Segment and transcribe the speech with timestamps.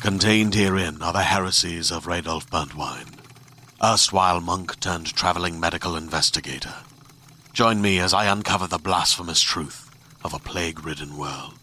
[0.00, 3.18] Contained herein are the heresies of Radolf Burntwine,
[3.84, 6.74] erstwhile monk turned traveling medical investigator.
[7.52, 9.90] Join me as I uncover the blasphemous truth
[10.24, 11.58] of a plague ridden world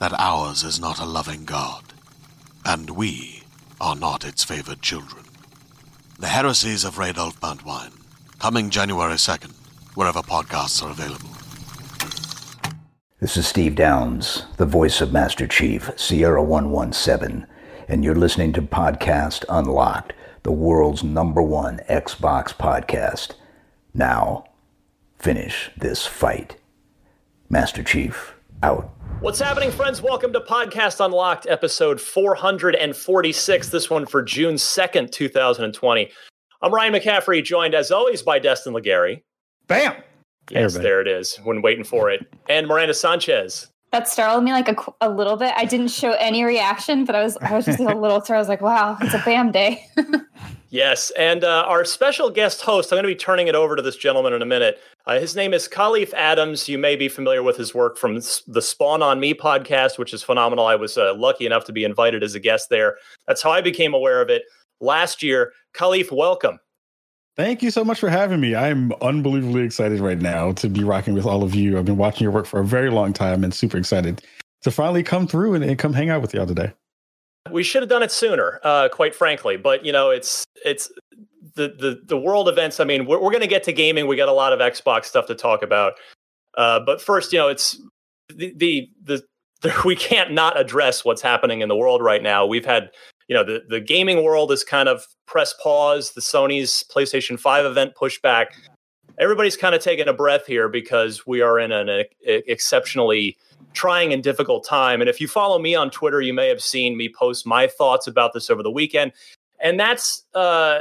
[0.00, 1.84] that ours is not a loving God,
[2.64, 3.44] and we
[3.80, 5.24] are not its favored children.
[6.18, 7.92] The Heresies of Radolf Burntwine,
[8.40, 9.52] coming January 2nd,
[9.94, 11.30] wherever podcasts are available.
[13.20, 17.46] This is Steve Downes, the voice of Master Chief, Sierra 117
[17.88, 23.32] and you're listening to Podcast Unlocked, the world's number one Xbox podcast.
[23.94, 24.44] Now,
[25.18, 26.56] finish this fight.
[27.48, 28.90] Master Chief, out.
[29.20, 30.02] What's happening, friends?
[30.02, 33.68] Welcome to Podcast Unlocked, episode 446.
[33.70, 36.10] This one for June 2nd, 2020.
[36.60, 39.22] I'm Ryan McCaffrey, joined as always by Destin Legarie.
[39.66, 39.94] Bam!
[40.50, 41.36] Yes, hey, there it is.
[41.42, 42.26] When waiting for it.
[42.50, 43.68] And Miranda Sanchez.
[43.90, 45.52] That startled me like a, a little bit.
[45.56, 48.36] I didn't show any reaction, but I was I was just a little throw.
[48.36, 49.86] I was like, "Wow, it's a bam day."
[50.68, 52.92] yes, and uh, our special guest host.
[52.92, 54.78] I'm going to be turning it over to this gentleman in a minute.
[55.06, 56.68] Uh, his name is Kahlief Adams.
[56.68, 60.22] You may be familiar with his work from the Spawn on Me podcast, which is
[60.22, 60.66] phenomenal.
[60.66, 62.98] I was uh, lucky enough to be invited as a guest there.
[63.26, 64.42] That's how I became aware of it
[64.80, 65.52] last year.
[65.74, 66.58] Kahlief, welcome.
[67.38, 68.56] Thank you so much for having me.
[68.56, 71.78] I'm unbelievably excited right now to be rocking with all of you.
[71.78, 74.20] I've been watching your work for a very long time and super excited
[74.62, 76.72] to finally come through and, and come hang out with y'all today.
[77.52, 79.56] We should have done it sooner, uh, quite frankly.
[79.56, 80.90] But you know, it's it's
[81.54, 82.80] the the the world events.
[82.80, 84.08] I mean, we're, we're going to get to gaming.
[84.08, 85.92] We got a lot of Xbox stuff to talk about.
[86.56, 87.80] Uh, but first, you know, it's
[88.30, 89.22] the, the the
[89.62, 92.46] the we can't not address what's happening in the world right now.
[92.46, 92.90] We've had
[93.28, 96.12] you know the the gaming world is kind of press pause.
[96.12, 98.46] The Sony's PlayStation Five event pushback.
[99.20, 103.36] Everybody's kind of taking a breath here because we are in an exceptionally
[103.72, 105.00] trying and difficult time.
[105.00, 108.06] And if you follow me on Twitter, you may have seen me post my thoughts
[108.06, 109.12] about this over the weekend.
[109.60, 110.80] And that's uh,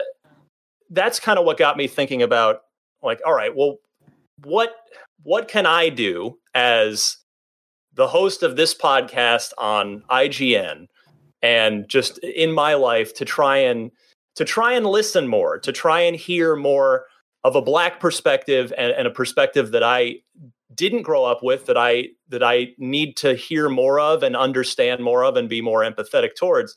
[0.89, 2.61] that's kind of what got me thinking about
[3.03, 3.77] like, all right, well,
[4.43, 4.75] what
[5.23, 7.17] what can I do as
[7.93, 10.87] the host of this podcast on IGN
[11.41, 13.91] and just in my life to try and
[14.35, 17.05] to try and listen more, to try and hear more
[17.43, 20.17] of a black perspective and, and, a perspective that I
[20.75, 25.03] didn't grow up with that I that I need to hear more of and understand
[25.03, 26.75] more of and be more empathetic towards.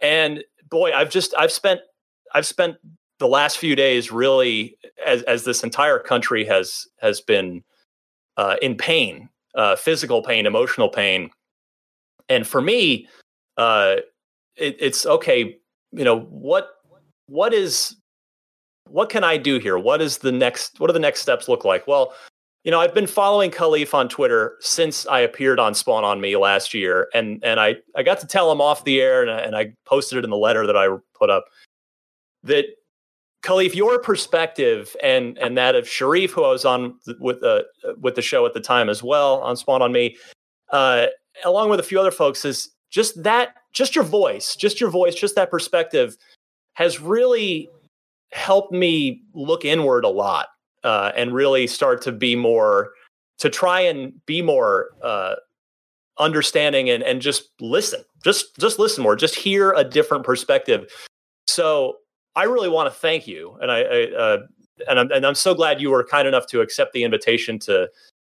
[0.00, 1.80] And boy, I've just I've spent
[2.34, 2.76] I've spent
[3.18, 7.62] the last few days really as as this entire country has has been
[8.36, 11.30] uh, in pain, uh, physical pain, emotional pain,
[12.28, 13.06] and for me,
[13.56, 13.96] uh,
[14.56, 15.58] it, it's okay.
[15.92, 16.70] You know what?
[17.26, 17.96] What is?
[18.88, 19.78] What can I do here?
[19.78, 20.78] What is the next?
[20.80, 21.86] What do the next steps look like?
[21.86, 22.14] Well,
[22.64, 26.36] you know, I've been following Kahlief on Twitter since I appeared on Spawn on Me
[26.36, 29.38] last year, and and I I got to tell him off the air, and I,
[29.40, 31.46] and I posted it in the letter that I put up
[32.44, 32.66] that
[33.44, 37.62] Kahlief, your perspective and and that of Shareef, who I was on with uh,
[38.00, 40.16] with the show at the time as well on Spawn on Me,
[40.70, 41.06] uh,
[41.44, 45.14] along with a few other folks, is just that just your voice just your voice
[45.14, 46.16] just that perspective
[46.74, 47.68] has really
[48.32, 50.48] helped me look inward a lot
[50.84, 52.92] uh, and really start to be more
[53.38, 55.34] to try and be more uh,
[56.18, 60.90] understanding and, and just listen just just listen more just hear a different perspective.
[61.48, 61.96] So
[62.36, 64.38] i really want to thank you and i, I uh,
[64.88, 67.88] and, I'm, and i'm so glad you were kind enough to accept the invitation to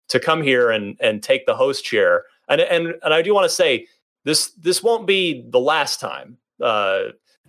[0.10, 2.24] to come here and and take the host chair.
[2.50, 3.88] And and and i do want to say
[4.28, 6.38] this this won't be the last time.
[6.62, 7.00] Uh,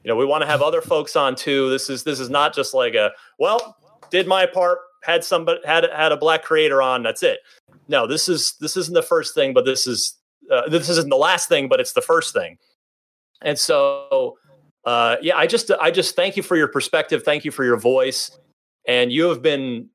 [0.04, 1.68] you know, we want to have other folks on too.
[1.70, 3.76] This is this is not just like a well,
[4.10, 7.02] did my part, had somebody had had a black creator on.
[7.02, 7.40] That's it.
[7.88, 10.16] No, this is this isn't the first thing, but this is
[10.52, 12.58] uh, this isn't the last thing, but it's the first thing.
[13.42, 14.38] And so,
[14.84, 17.24] uh, yeah, I just I just thank you for your perspective.
[17.24, 18.30] Thank you for your voice.
[18.86, 19.88] and you have been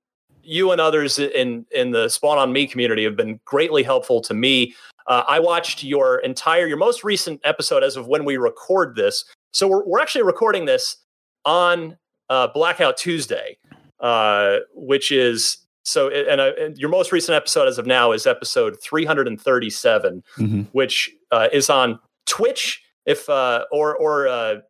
[0.44, 4.34] you and others in in the Spawn on Me community have been greatly helpful to
[4.34, 4.76] me.
[5.08, 9.26] Uh, I watched your entire your most recent episode as of when we record this.
[9.52, 10.98] So we're we're actually recording this
[11.46, 11.98] on
[12.30, 13.58] uh, Blackout Tuesday,
[14.00, 16.10] uh, which is so.
[16.10, 20.62] And, uh, and, your most recent episode as of now is episode 337, mm-hmm.
[20.72, 22.82] which uh, is on Twitch.
[23.06, 24.64] If uh, or or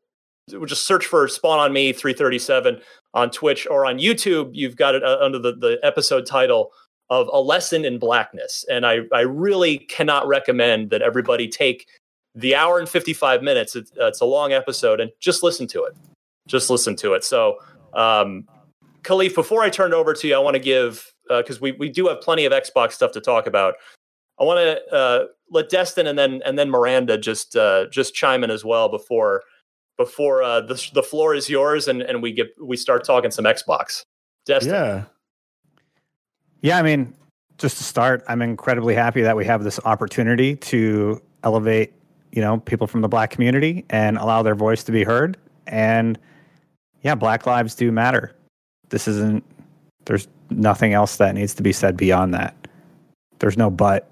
[0.65, 2.81] just search for Spawn on Me 337
[3.13, 4.49] on Twitch or on YouTube.
[4.53, 6.71] You've got it uh, under the, the episode title
[7.09, 8.65] of A Lesson in Blackness.
[8.69, 11.87] And I, I really cannot recommend that everybody take
[12.35, 13.75] the hour and 55 minutes.
[13.75, 15.95] It's, it's a long episode and just listen to it.
[16.47, 17.23] Just listen to it.
[17.23, 17.57] So,
[17.93, 18.47] um,
[19.03, 21.71] Kahlief, before I turn it over to you, I want to give, because uh, we,
[21.73, 23.75] we do have plenty of Xbox stuff to talk about.
[24.39, 28.43] I want to uh, let Destin and then and then Miranda just uh, just chime
[28.43, 29.43] in as well before
[29.97, 33.45] before uh, the the floor is yours and and we get we start talking some
[33.45, 34.03] Xbox.
[34.45, 34.73] Destin.
[34.73, 35.03] Yeah.
[36.63, 37.13] Yeah, I mean,
[37.57, 41.93] just to start, I'm incredibly happy that we have this opportunity to elevate,
[42.31, 45.37] you know, people from the black community and allow their voice to be heard.
[45.67, 46.17] And
[47.01, 48.33] yeah, black lives do matter.
[48.89, 49.43] This isn't
[50.05, 52.55] there's nothing else that needs to be said beyond that.
[53.39, 54.09] There's no but.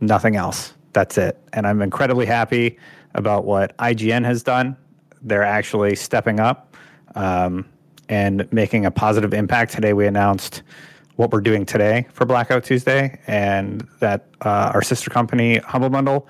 [0.00, 0.72] Nothing else.
[0.92, 1.36] That's it.
[1.52, 2.78] And I'm incredibly happy
[3.14, 4.76] about what IGN has done.
[5.22, 6.76] They're actually stepping up
[7.16, 7.68] um,
[8.08, 9.72] and making a positive impact.
[9.72, 10.62] Today, we announced
[11.18, 16.28] what we're doing today for Blackout Tuesday, and that uh, our sister company, Humble Bundle,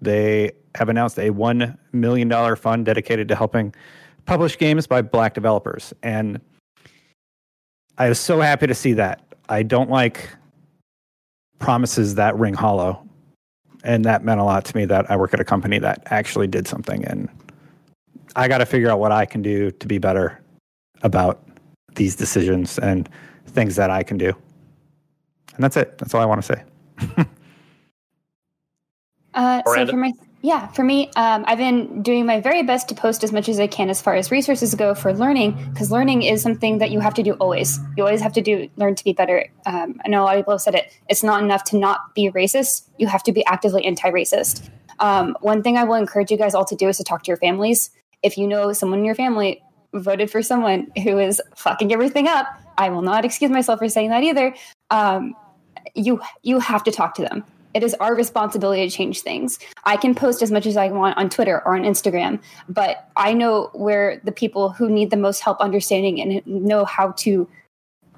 [0.00, 3.74] they have announced a $1 million fund dedicated to helping
[4.24, 5.92] publish games by black developers.
[6.02, 6.40] And
[7.98, 9.22] I was so happy to see that.
[9.50, 10.30] I don't like
[11.58, 13.06] promises that ring hollow
[13.84, 16.46] and that meant a lot to me that I work at a company that actually
[16.46, 17.28] did something and
[18.36, 20.40] I got to figure out what I can do to be better
[21.02, 21.46] about
[21.96, 23.06] these decisions and
[23.50, 24.32] things that I can do.
[25.54, 25.98] And that's it.
[25.98, 26.64] That's all I want to say.
[29.34, 30.12] uh, so for my
[30.42, 33.60] yeah, for me, um, I've been doing my very best to post as much as
[33.60, 36.98] I can as far as resources go for learning, because learning is something that you
[37.00, 37.78] have to do always.
[37.96, 39.46] You always have to do learn to be better.
[39.66, 40.96] Um, I know a lot of people have said it.
[41.10, 42.88] It's not enough to not be racist.
[42.96, 44.70] You have to be actively anti-racist.
[44.98, 47.28] Um, one thing I will encourage you guys all to do is to talk to
[47.28, 47.90] your families.
[48.22, 49.62] If you know someone in your family
[49.92, 52.46] voted for someone who is fucking everything up,
[52.80, 54.54] I will not excuse myself for saying that either.
[54.90, 55.36] Um,
[55.94, 57.44] you you have to talk to them
[57.74, 59.58] it is our responsibility to change things.
[59.84, 63.32] I can post as much as I want on Twitter or on Instagram, but I
[63.32, 67.48] know where the people who need the most help understanding and know how to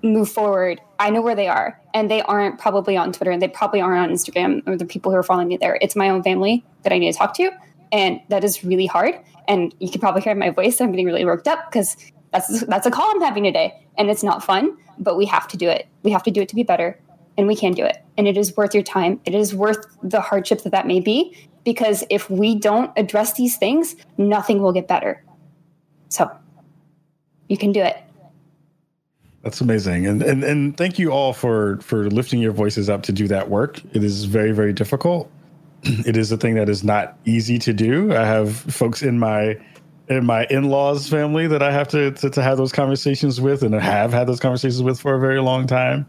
[0.03, 1.81] move forward, I know where they are.
[1.95, 5.13] And they aren't probably on Twitter and they probably aren't on Instagram or the people
[5.13, 5.79] who are following me there.
[5.81, 7.51] It's my own family that I need to talk to.
[7.93, 9.15] And that is really hard.
[9.47, 10.81] And you can probably hear my voice.
[10.81, 11.97] I'm getting really worked up because
[12.33, 13.87] that's that's a call I'm having today.
[13.99, 15.87] And it's not fun, but we have to do it.
[16.03, 16.99] We have to do it to be better
[17.37, 17.99] and we can do it.
[18.17, 19.21] And it is worth your time.
[19.25, 23.57] It is worth the hardship that that may be, because if we don't address these
[23.57, 25.25] things, nothing will get better.
[26.09, 26.31] So
[27.49, 27.97] you can do it.
[29.43, 30.07] That's amazing.
[30.07, 33.51] And, and and thank you all for for lifting your voices up to do that
[33.51, 33.83] work.
[33.93, 35.31] It is very, very difficult.
[36.07, 38.15] It is a thing that is not easy to do.
[38.15, 39.59] I have folks in my
[40.13, 43.75] in my in-laws family that I have to, to, to have those conversations with and
[43.75, 46.07] have had those conversations with for a very long time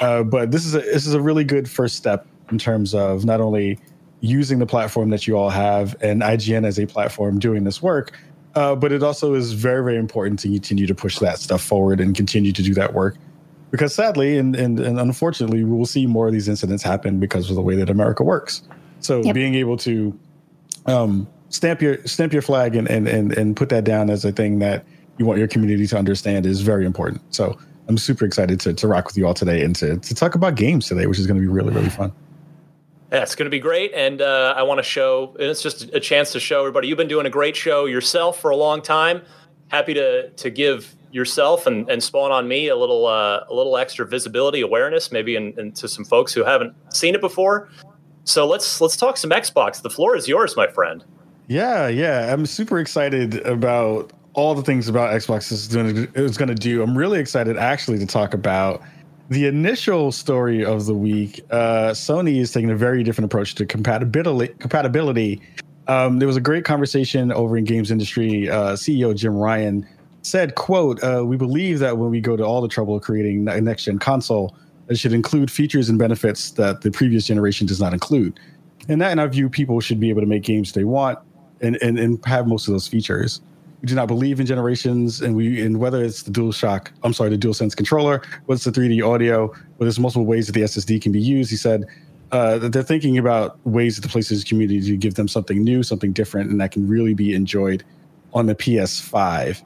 [0.00, 3.24] uh, but this is a this is a really good first step in terms of
[3.24, 3.78] not only
[4.20, 8.18] using the platform that you all have and IGN as a platform doing this work,
[8.54, 12.00] uh, but it also is very very important to continue to push that stuff forward
[12.00, 13.16] and continue to do that work.
[13.70, 17.50] Because sadly and, and, and unfortunately, we will see more of these incidents happen because
[17.50, 18.62] of the way that America works.
[19.00, 19.34] So yep.
[19.34, 20.16] being able to
[20.86, 24.32] um, stamp your stamp your flag and, and and and put that down as a
[24.32, 24.84] thing that
[25.18, 27.22] you want your community to understand is very important.
[27.32, 27.56] So
[27.88, 30.56] I'm super excited to, to rock with you all today and to, to talk about
[30.56, 32.12] games today, which is going to be really, really fun.
[33.12, 33.92] Yeah, it's going to be great.
[33.94, 36.98] And uh, I want to show, and it's just a chance to show everybody you've
[36.98, 39.22] been doing a great show yourself for a long time.
[39.68, 43.76] Happy to to give yourself and, and Spawn on Me a little uh, a little
[43.76, 47.68] extra visibility, awareness, maybe in, in, to some folks who haven't seen it before.
[48.24, 49.82] So let's let's talk some Xbox.
[49.82, 51.04] The floor is yours, my friend.
[51.46, 56.48] Yeah, yeah, I'm super excited about all the things about Xbox is doing is going
[56.48, 56.82] to do.
[56.82, 58.82] I'm really excited actually to talk about
[59.28, 61.44] the initial story of the week.
[61.50, 64.54] Uh, Sony is taking a very different approach to compatibility.
[64.54, 65.40] Compatibility.
[65.86, 68.48] Um, there was a great conversation over in games industry.
[68.48, 69.86] Uh, CEO Jim Ryan
[70.22, 73.46] said, "quote uh, We believe that when we go to all the trouble of creating
[73.48, 74.56] a next gen console,
[74.88, 78.40] it should include features and benefits that the previous generation does not include."
[78.88, 81.18] And that, in our view, people should be able to make games they want
[81.64, 83.40] and, and, and have most of those features
[83.80, 87.30] We do not believe in generations, and we and whether it's the DualShock, I'm sorry,
[87.30, 91.02] the DualSense controller, whether it's the 3D audio, whether there's multiple ways that the SSD
[91.02, 91.50] can be used.
[91.50, 91.84] He said
[92.32, 95.82] uh, that they're thinking about ways that the PlayStation community to give them something new,
[95.82, 97.84] something different, and that can really be enjoyed
[98.32, 99.62] on the PS5.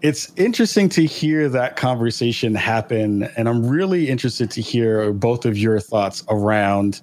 [0.00, 5.58] It's interesting to hear that conversation happen, and I'm really interested to hear both of
[5.58, 7.02] your thoughts around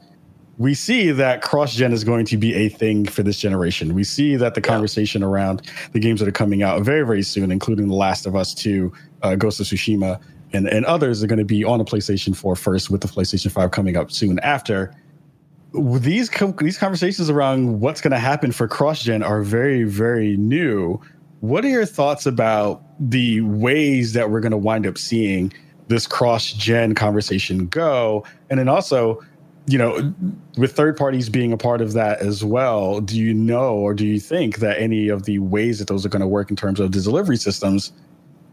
[0.57, 3.93] we see that cross gen is going to be a thing for this generation.
[3.93, 4.67] We see that the yeah.
[4.67, 5.61] conversation around
[5.93, 8.91] the games that are coming out very, very soon, including The Last of Us 2,
[9.21, 10.19] uh, Ghost of Tsushima,
[10.53, 13.51] and, and others are going to be on the PlayStation 4 first, with the PlayStation
[13.51, 14.95] 5 coming up soon after.
[15.73, 20.99] These these conversations around what's going to happen for cross gen are very, very new.
[21.41, 25.53] What are your thoughts about the ways that we're going to wind up seeing
[25.87, 28.25] this cross gen conversation go?
[28.49, 29.21] And then also,
[29.67, 30.13] you know,
[30.57, 34.05] with third parties being a part of that as well, do you know or do
[34.05, 36.79] you think that any of the ways that those are going to work in terms
[36.79, 37.91] of the delivery systems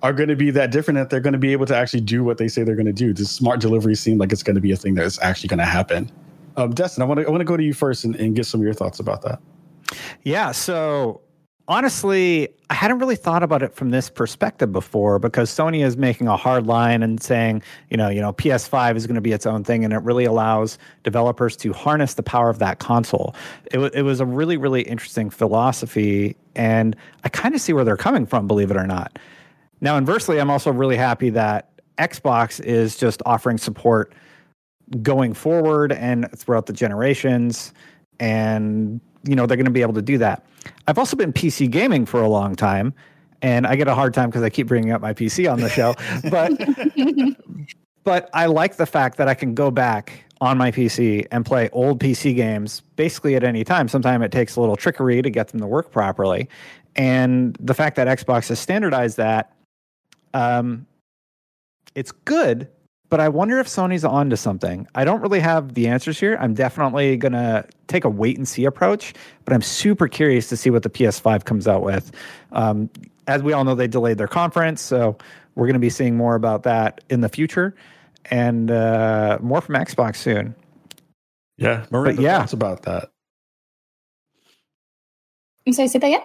[0.02, 2.24] are going to be that different that they're going to be able to actually do
[2.24, 3.12] what they say they're going to do?
[3.12, 5.64] Does smart delivery seem like it's going to be a thing that's actually going to
[5.64, 6.10] happen?
[6.56, 8.46] Um, Destin, I want to I want to go to you first and, and get
[8.46, 9.40] some of your thoughts about that.
[10.24, 11.20] Yeah, so
[11.68, 16.28] honestly, I hadn't really thought about it from this perspective before because Sony is making
[16.28, 19.46] a hard line and saying, you know, you know, PS5 is going to be its
[19.46, 23.34] own thing, and it really allows developers to harness the power of that console.
[23.66, 27.84] It, w- it was a really, really interesting philosophy, and I kind of see where
[27.84, 29.18] they're coming from, believe it or not.
[29.80, 34.12] Now, inversely, I'm also really happy that Xbox is just offering support
[35.02, 37.72] going forward and throughout the generations,
[38.20, 40.44] and you know they're going to be able to do that.
[40.86, 42.94] I've also been PC gaming for a long time,
[43.42, 45.68] and I get a hard time because I keep bringing up my PC on the
[45.68, 45.94] show.
[46.30, 46.52] but
[48.04, 51.70] but I like the fact that I can go back on my PC and play
[51.72, 53.88] old PC games basically at any time.
[53.88, 56.48] Sometimes it takes a little trickery to get them to work properly,
[56.96, 59.54] and the fact that Xbox has standardized that,
[60.34, 60.86] um,
[61.94, 62.68] it's good
[63.14, 64.88] but I wonder if Sony's on to something.
[64.96, 66.36] I don't really have the answers here.
[66.40, 69.14] I'm definitely going to take a wait and see approach,
[69.44, 72.12] but I'm super curious to see what the PS5 comes out with.
[72.52, 72.90] Um,
[73.26, 75.16] as we all know, they delayed their conference, so
[75.54, 77.74] we're going to be seeing more about that in the future
[78.30, 80.54] and uh, more from Xbox soon.
[81.56, 82.38] Yeah, Miranda, yeah.
[82.38, 83.10] thoughts about that?
[85.66, 86.20] You say, say that again?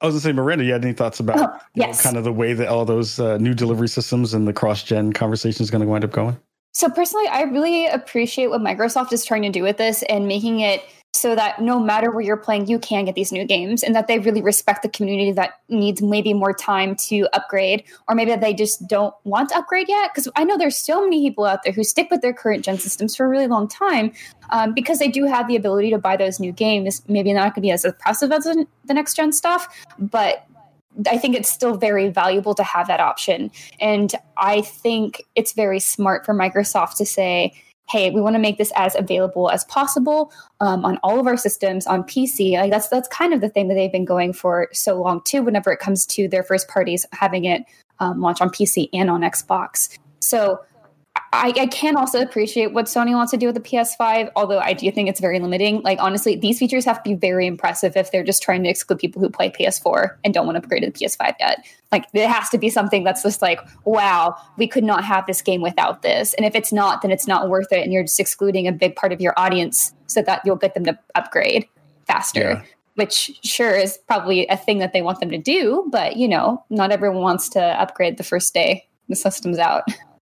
[0.00, 1.98] I was gonna say, Miranda, you had any thoughts about oh, yes.
[1.98, 5.12] know, kind of the way that all those uh, new delivery systems and the cross-gen
[5.12, 6.36] conversation is going to wind up going?
[6.74, 10.60] So personally, I really appreciate what Microsoft is trying to do with this and making
[10.60, 13.94] it so that no matter where you're playing, you can get these new games, and
[13.94, 18.34] that they really respect the community that needs maybe more time to upgrade, or maybe
[18.34, 20.10] they just don't want to upgrade yet.
[20.12, 22.78] Because I know there's so many people out there who stick with their current gen
[22.78, 24.12] systems for a really long time
[24.50, 27.00] um, because they do have the ability to buy those new games.
[27.06, 29.68] Maybe not going to be as impressive as the next gen stuff,
[30.00, 30.44] but
[31.10, 33.50] I think it's still very valuable to have that option.
[33.80, 37.52] And I think it's very smart for Microsoft to say,
[37.88, 41.36] hey, we want to make this as available as possible um, on all of our
[41.36, 42.52] systems on PC.
[42.52, 45.42] Like that's that's kind of the thing that they've been going for so long too.
[45.42, 47.62] Whenever it comes to their first parties having it
[47.98, 50.60] um, launch on PC and on Xbox, so
[51.34, 54.72] I, I, can also appreciate what Sony wants to do with the PS5, although I
[54.72, 55.82] do think it's very limiting.
[55.82, 58.98] Like, honestly, these features have to be very impressive if they're just trying to exclude
[58.98, 61.66] people who play PS4 and don't want to upgrade to the PS5 yet.
[61.92, 65.42] Like, it has to be something that's just like, wow, we could not have this
[65.42, 66.34] game without this.
[66.34, 67.82] And if it's not, then it's not worth it.
[67.82, 70.84] And you're just excluding a big part of your audience so that you'll get them
[70.84, 71.66] to upgrade
[72.06, 72.40] faster.
[72.40, 72.62] Yeah.
[72.94, 76.64] Which sure is probably a thing that they want them to do, but you know,
[76.70, 79.84] not everyone wants to upgrade the first day the system's out.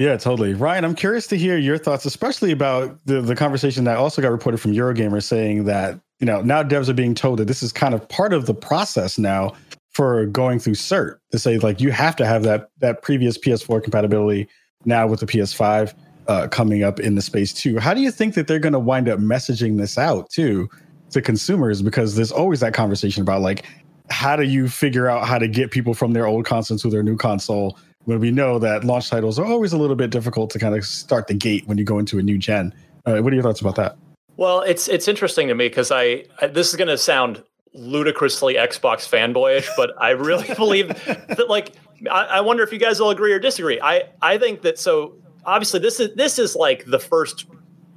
[0.00, 0.54] Yeah, totally.
[0.54, 4.32] Ryan, I'm curious to hear your thoughts, especially about the, the conversation that also got
[4.32, 7.70] reported from Eurogamer saying that, you know, now devs are being told that this is
[7.70, 9.52] kind of part of the process now
[9.90, 13.82] for going through cert to say like you have to have that that previous PS4
[13.82, 14.48] compatibility
[14.86, 15.92] now with the PS5
[16.28, 17.78] uh, coming up in the space too.
[17.78, 20.70] How do you think that they're going to wind up messaging this out too
[21.10, 21.82] to consumers?
[21.82, 23.66] Because there's always that conversation about like
[24.08, 27.02] how do you figure out how to get people from their old console to their
[27.02, 27.76] new console
[28.10, 30.84] when we know that launch titles are always a little bit difficult to kind of
[30.84, 32.74] start the gate when you go into a new gen.
[33.06, 33.96] Uh, what are your thoughts about that?
[34.36, 38.54] Well, it's it's interesting to me because I, I this is going to sound ludicrously
[38.54, 41.76] Xbox fanboyish, but I really believe that like
[42.10, 43.80] I, I, wonder if you guys will agree or disagree.
[43.80, 45.14] I I think that so
[45.44, 47.46] obviously this is this is like the first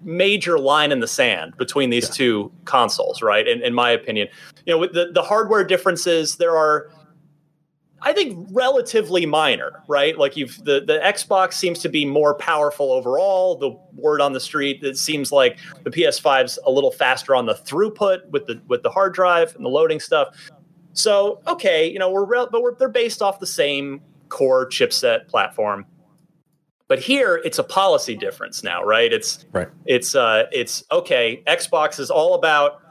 [0.04, 2.14] major line in the sand between these yeah.
[2.14, 3.48] two consoles, right?
[3.48, 4.28] In, in my opinion,
[4.68, 6.92] you know, with the the hardware differences, there are
[8.06, 10.18] I think relatively minor, right?
[10.18, 13.56] Like you've the the Xbox seems to be more powerful overall.
[13.56, 17.54] The word on the street that seems like the PS5's a little faster on the
[17.54, 20.36] throughput with the with the hard drive and the loading stuff.
[20.92, 25.28] So okay, you know we're rel- but we're, they're based off the same core chipset
[25.28, 25.86] platform.
[26.90, 29.12] But here it's a policy difference now, right?
[29.14, 29.70] It's Right.
[29.86, 32.82] it's uh it's okay, Xbox is all about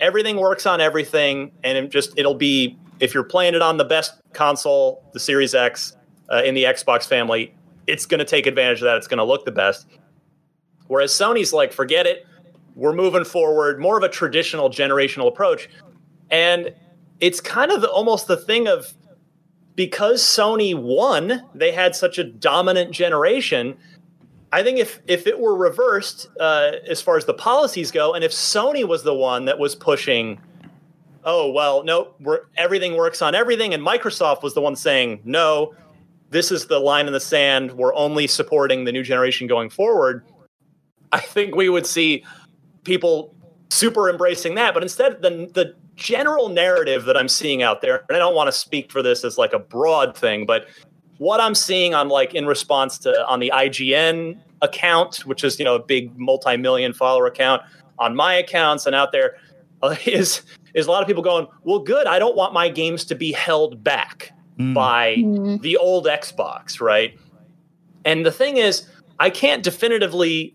[0.00, 3.84] everything works on everything and it just it'll be if you're playing it on the
[3.84, 5.96] best console, the Series X
[6.30, 7.54] uh, in the Xbox family,
[7.86, 8.96] it's going to take advantage of that.
[8.96, 9.86] It's going to look the best.
[10.88, 12.26] Whereas Sony's like, forget it.
[12.74, 15.68] We're moving forward, more of a traditional generational approach.
[16.30, 16.74] And
[17.20, 18.92] it's kind of almost the thing of
[19.74, 23.76] because Sony won, they had such a dominant generation.
[24.52, 28.24] I think if if it were reversed uh, as far as the policies go, and
[28.24, 30.40] if Sony was the one that was pushing,
[31.26, 32.14] oh well, no,
[32.56, 35.74] everything works on everything, and Microsoft was the one saying no,
[36.30, 37.72] this is the line in the sand.
[37.72, 40.24] We're only supporting the new generation going forward.
[41.12, 42.24] I think we would see
[42.84, 43.34] people
[43.68, 48.16] super embracing that, but instead, the the general narrative that I'm seeing out there, and
[48.16, 50.66] I don't want to speak for this as like a broad thing, but
[51.18, 55.64] what I'm seeing on like in response to on the IGN account, which is you
[55.64, 57.62] know a big multi-million follower account,
[57.98, 59.36] on my accounts and out there,
[59.82, 60.42] uh, is
[60.76, 62.06] is a lot of people going, well, good.
[62.06, 64.74] I don't want my games to be held back hmm.
[64.74, 65.56] by hmm.
[65.56, 67.18] the old Xbox, right?
[68.04, 68.86] And the thing is,
[69.18, 70.54] I can't definitively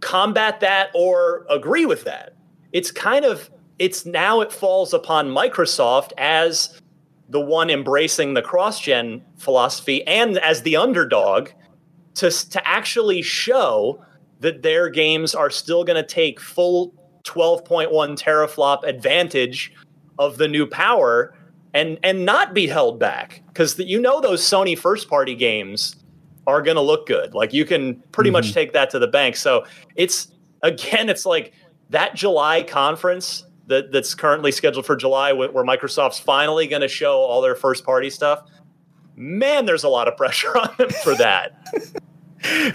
[0.00, 2.34] combat that or agree with that.
[2.72, 3.48] It's kind of
[3.78, 6.80] it's now it falls upon Microsoft as
[7.28, 11.50] the one embracing the cross-gen philosophy and as the underdog
[12.14, 14.02] to to actually show
[14.40, 16.94] that their games are still going to take full
[17.26, 19.72] 12.1 teraflop advantage
[20.18, 21.34] of the new power
[21.74, 25.96] and and not be held back because you know those Sony first party games
[26.46, 27.34] are going to look good.
[27.34, 28.54] Like you can pretty much mm-hmm.
[28.54, 29.36] take that to the bank.
[29.36, 29.64] So
[29.96, 30.28] it's
[30.62, 31.52] again, it's like
[31.90, 36.88] that July conference that that's currently scheduled for July, wh- where Microsoft's finally going to
[36.88, 38.42] show all their first party stuff.
[39.16, 41.58] Man, there's a lot of pressure on them for that.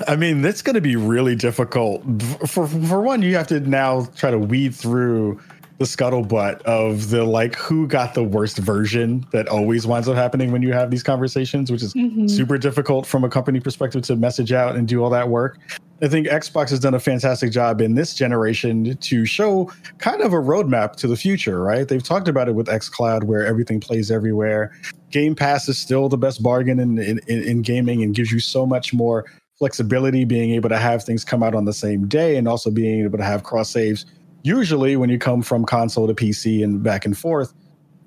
[0.08, 2.04] I mean, that's going to be really difficult.
[2.48, 5.40] For for one, you have to now try to weed through
[5.82, 10.52] the scuttlebutt of the like who got the worst version that always winds up happening
[10.52, 12.28] when you have these conversations, which is mm-hmm.
[12.28, 15.58] super difficult from a company perspective to message out and do all that work.
[16.04, 20.34] I think Xbox has done a fantastic job in this generation to show kind of
[20.34, 21.88] a roadmap to the future, right?
[21.88, 24.72] They've talked about it with xCloud where everything plays everywhere.
[25.10, 28.68] Game Pass is still the best bargain in, in, in gaming and gives you so
[28.68, 29.26] much more
[29.62, 33.06] flexibility, being able to have things come out on the same day and also being
[33.06, 34.08] able to have cross saves.
[34.42, 37.54] Usually, when you come from console to PC and back and forth,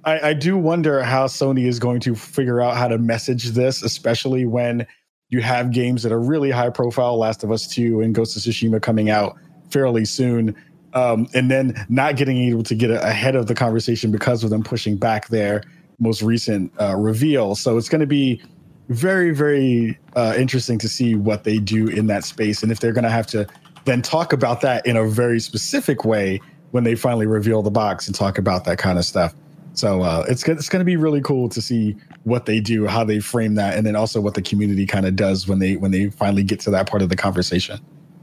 [0.04, 3.84] I, I do wonder how Sony is going to figure out how to message this,
[3.84, 4.84] especially when
[5.28, 8.42] you have games that are really high profile, Last of Us 2 and Ghost of
[8.42, 9.36] Tsushima coming out
[9.70, 10.56] fairly soon.
[10.92, 14.64] Um, and then not getting able to get ahead of the conversation because of them
[14.64, 15.62] pushing back their
[16.00, 17.54] most recent uh, reveal.
[17.54, 18.42] So it's going to be
[18.88, 22.92] very, very uh, interesting to see what they do in that space and if they're
[22.92, 23.46] going to have to
[23.84, 28.06] then talk about that in a very specific way when they finally reveal the box
[28.06, 29.34] and talk about that kind of stuff.
[29.74, 33.02] So uh, it's it's going to be really cool to see what they do, how
[33.04, 35.90] they frame that, and then also what the community kind of does when they when
[35.90, 37.80] they finally get to that part of the conversation.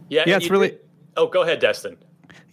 [0.10, 0.80] Yeah, Yeah, it's really- did-
[1.18, 1.98] Oh, go ahead, Destin.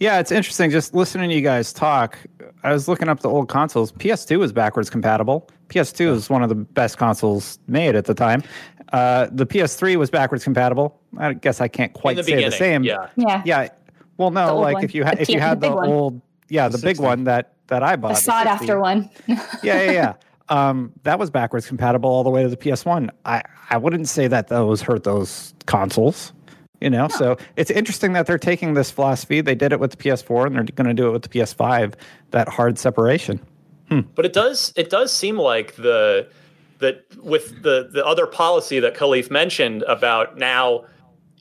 [0.01, 2.17] Yeah, it's interesting just listening to you guys talk.
[2.63, 3.91] I was looking up the old consoles.
[3.93, 5.49] PS2 was backwards compatible.
[5.69, 8.43] PS2 was one of the best consoles made at the time.
[8.91, 10.99] Uh, the PS3 was backwards compatible.
[11.17, 12.83] I guess I can't quite the say the same.
[12.83, 13.07] yeah.
[13.15, 13.41] Yeah.
[13.45, 13.69] Yeah.
[14.17, 14.83] Well, no, like one.
[14.83, 15.89] if you had The if you had the the, big one.
[15.89, 18.15] old yeah, the, The big one that that I bought.
[18.15, 18.51] The sought 60.
[18.63, 19.09] after one.
[19.27, 20.13] yeah, yeah, yeah.
[20.49, 23.11] Um, that was backwards compatible all the way to the PS1.
[23.25, 26.33] I, I wouldn't say that those hurt those consoles,
[26.81, 27.07] you know.
[27.07, 29.41] So it's interesting that they're taking this philosophy.
[29.41, 31.93] They did it with the PS4, and they're going to do it with the PS5.
[32.31, 33.39] That hard separation.
[34.15, 36.29] But it does it does seem like the
[36.79, 40.85] that with the the other policy that Kahlief mentioned about now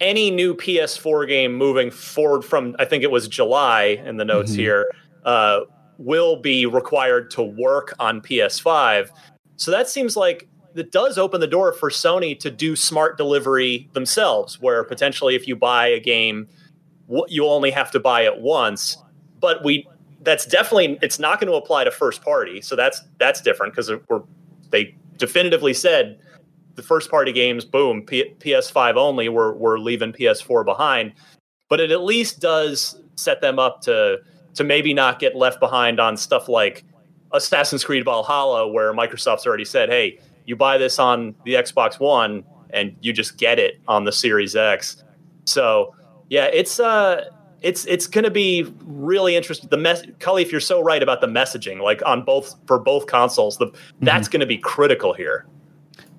[0.00, 4.52] any new PS4 game moving forward from I think it was July in the notes
[4.52, 4.88] here
[5.24, 5.60] uh,
[5.98, 9.10] will be required to work on PS5.
[9.56, 13.88] So that seems like it does open the door for Sony to do smart delivery
[13.92, 16.48] themselves, where potentially if you buy a game,
[17.28, 18.96] you only have to buy it once.
[19.40, 19.88] But we
[20.22, 23.90] that's definitely it's not going to apply to first party, so that's that's different because
[24.08, 24.22] we're
[24.70, 26.18] they definitively said
[26.74, 29.28] the first party games, boom, P- PS5 only.
[29.28, 31.12] We're we're leaving PS4 behind,
[31.68, 34.18] but it at least does set them up to
[34.54, 36.84] to maybe not get left behind on stuff like
[37.32, 42.42] Assassin's Creed Valhalla, where Microsoft's already said, "Hey, you buy this on the Xbox One,
[42.70, 45.04] and you just get it on the Series X."
[45.44, 45.94] So,
[46.30, 47.26] yeah, it's uh,
[47.60, 49.68] it's it's going to be really interesting.
[49.68, 53.06] The mess, Cully, if you're so right about the messaging, like on both for both
[53.06, 54.04] consoles, the mm-hmm.
[54.04, 55.46] that's going to be critical here.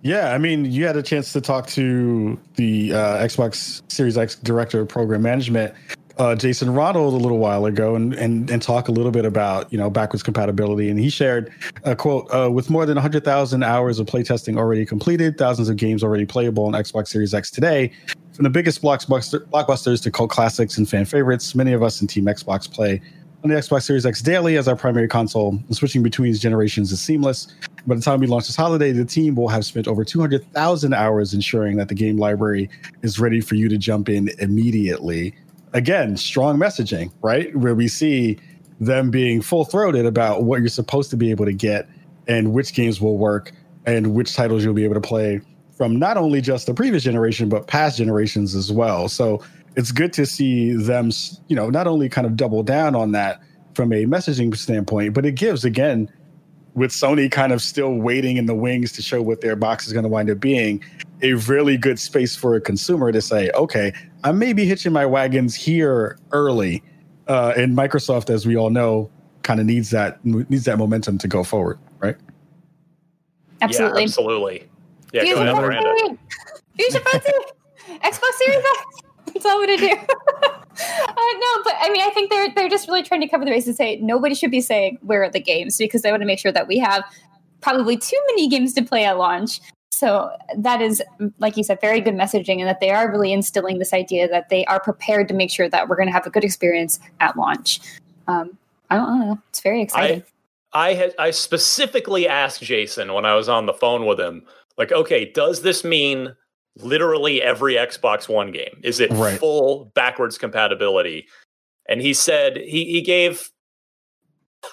[0.02, 4.36] Yeah, I mean, you had a chance to talk to the uh, Xbox Series X
[4.36, 5.74] director of program management,
[6.20, 9.72] uh, Jason Ronald, a little while ago, and, and and talk a little bit about
[9.72, 10.90] you know backwards compatibility.
[10.90, 11.52] And he shared
[11.86, 16.04] a quote: uh, "With more than 100,000 hours of playtesting already completed, thousands of games
[16.04, 17.92] already playable on Xbox Series X today,
[18.34, 22.08] from the biggest blockbuster, blockbusters to cult classics and fan favorites, many of us in
[22.08, 23.02] Team Xbox play
[23.44, 25.52] on the Xbox Series X daily as our primary console.
[25.52, 27.48] And switching between generations is seamless.
[27.88, 31.34] By the time we launch this holiday, the team will have spent over 200,000 hours
[31.34, 32.70] ensuring that the game library
[33.02, 35.34] is ready for you to jump in immediately.
[35.74, 37.56] Again, strong messaging, right?
[37.56, 38.40] Where we see
[38.80, 41.88] them being full throated about what you're supposed to be able to get
[42.28, 43.52] and which games will work
[43.86, 45.42] and which titles you'll be able to play
[45.76, 49.08] from not only just the previous generation but past generations as well.
[49.10, 49.44] So
[49.76, 51.12] it's good to see them,
[51.48, 53.42] you know, not only kind of double down on that
[53.76, 56.12] from a messaging standpoint, but it gives again
[56.80, 59.92] with Sony kind of still waiting in the wings to show what their box is
[59.92, 60.82] going to wind up being,
[61.22, 63.92] a really good space for a consumer to say, okay,
[64.24, 66.82] I may be hitching my wagons here early.
[67.28, 69.12] Uh, and Microsoft, as we all know,
[69.44, 72.16] kind of needs that needs that momentum to go forward, right?
[73.62, 74.70] Absolutely, yeah, absolutely.
[75.12, 76.18] Yeah, Use go ahead,
[76.78, 77.32] Use your fancy
[77.90, 79.09] Xbox Series X.
[79.40, 79.88] That's all I'm gonna do.
[79.96, 83.52] uh, no, but I mean, I think they're they're just really trying to cover the
[83.52, 86.28] base and say nobody should be saying where are the games because they want to
[86.28, 87.06] make sure that we have
[87.62, 89.62] probably too many games to play at launch.
[89.92, 91.02] So that is,
[91.40, 94.50] like you said, very good messaging, and that they are really instilling this idea that
[94.50, 97.38] they are prepared to make sure that we're going to have a good experience at
[97.38, 97.80] launch.
[98.28, 98.58] Um,
[98.90, 99.40] I don't know.
[99.50, 100.24] It's very exciting.
[100.74, 104.44] I, I had I specifically asked Jason when I was on the phone with him
[104.78, 106.36] like, okay, does this mean
[106.82, 108.80] literally every Xbox One game?
[108.84, 109.40] Is it right.
[109.40, 111.28] full backwards compatibility?
[111.88, 113.52] And he said he he gave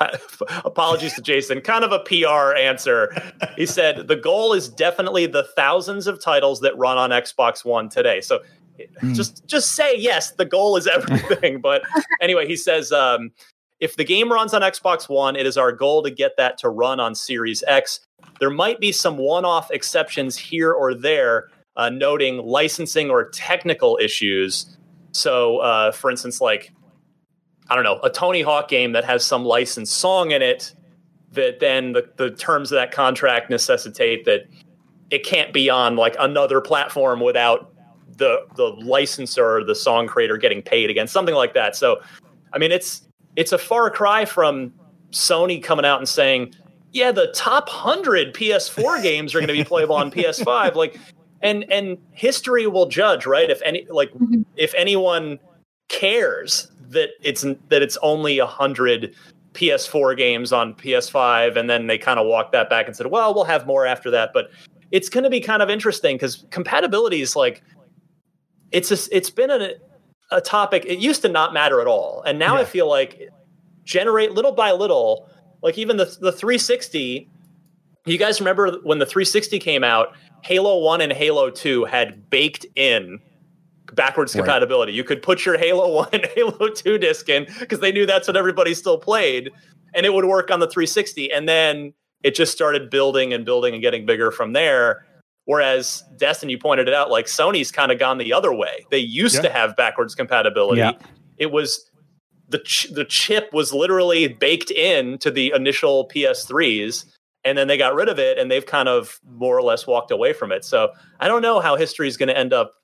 [0.65, 3.15] apologies to Jason, kind of a PR answer.
[3.57, 7.89] He said the goal is definitely the thousands of titles that run on Xbox One
[7.89, 8.21] today.
[8.21, 8.43] So
[8.79, 9.15] mm.
[9.15, 11.61] just just say yes, the goal is everything.
[11.63, 11.83] but
[12.21, 13.31] anyway, he says um,
[13.81, 16.69] if the game runs on Xbox One, it is our goal to get that to
[16.69, 18.01] run on Series X.
[18.41, 23.99] There might be some one off exceptions here or there, uh, noting licensing or technical
[24.01, 24.77] issues.
[25.13, 26.73] So, uh, for instance, like,
[27.69, 30.75] I don't know, a Tony Hawk game that has some licensed song in it,
[31.33, 34.47] that then the, the terms of that contract necessitate that
[35.11, 37.73] it can't be on like another platform without
[38.17, 41.77] the the licensor or the song creator getting paid again, something like that.
[41.77, 42.01] So,
[42.53, 43.03] I mean, it's
[43.37, 44.73] it's a far cry from
[45.11, 46.55] Sony coming out and saying,
[46.93, 50.75] yeah, the top hundred PS4 games are going to be playable on PS5.
[50.75, 50.99] Like,
[51.43, 53.51] and and history will judge, right?
[53.51, 54.43] If any, like, mm-hmm.
[54.57, 55.39] if anyone
[55.89, 59.15] cares that it's that it's only a hundred
[59.55, 63.35] PS4 games on PS5, and then they kind of walked that back and said, well,
[63.35, 64.31] we'll have more after that.
[64.35, 64.51] But
[64.91, 67.63] it's going to be kind of interesting because compatibility is like,
[68.71, 69.73] it's a, it's been a
[70.31, 70.85] a topic.
[70.87, 72.63] It used to not matter at all, and now yeah.
[72.63, 73.29] I feel like
[73.85, 75.29] generate little by little
[75.63, 77.29] like even the the 360.
[78.05, 80.13] You guys remember when the 360 came out?
[80.47, 83.21] Halo One and Halo Two had baked in
[83.95, 84.93] backwards compatibility.
[84.93, 84.97] Right.
[84.97, 88.29] You could put your Halo 1 and Halo 2 disc in because they knew that's
[88.29, 89.51] what everybody still played
[89.95, 93.75] and it would work on the 360 and then it just started building and building
[93.75, 95.05] and getting bigger from there.
[95.45, 98.85] Whereas Destin, you pointed it out, like Sony's kind of gone the other way.
[98.91, 99.43] They used yeah.
[99.43, 100.81] to have backwards compatibility.
[100.81, 100.93] Yeah.
[101.39, 101.89] It was
[102.49, 107.05] the ch- the chip was literally baked in to the initial PS3s
[107.47, 110.11] and then they got rid of it and they've kind of more or less walked
[110.11, 110.65] away from it.
[110.65, 112.75] So I don't know how history is going to end up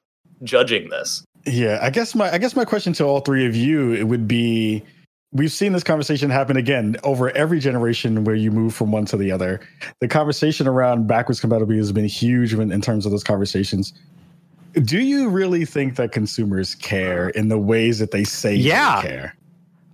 [0.42, 1.25] judging this.
[1.44, 4.29] Yeah, I guess my I guess my question to all three of you it would
[4.29, 4.85] be
[5.33, 9.16] we've seen this conversation happen again over every generation where you move from one to
[9.16, 9.61] the other.
[10.01, 13.92] The conversation around backwards compatibility has been huge in, in terms of those conversations.
[14.75, 19.03] Do you really think that consumers care in the ways that they say yeah.
[19.03, 19.37] they care?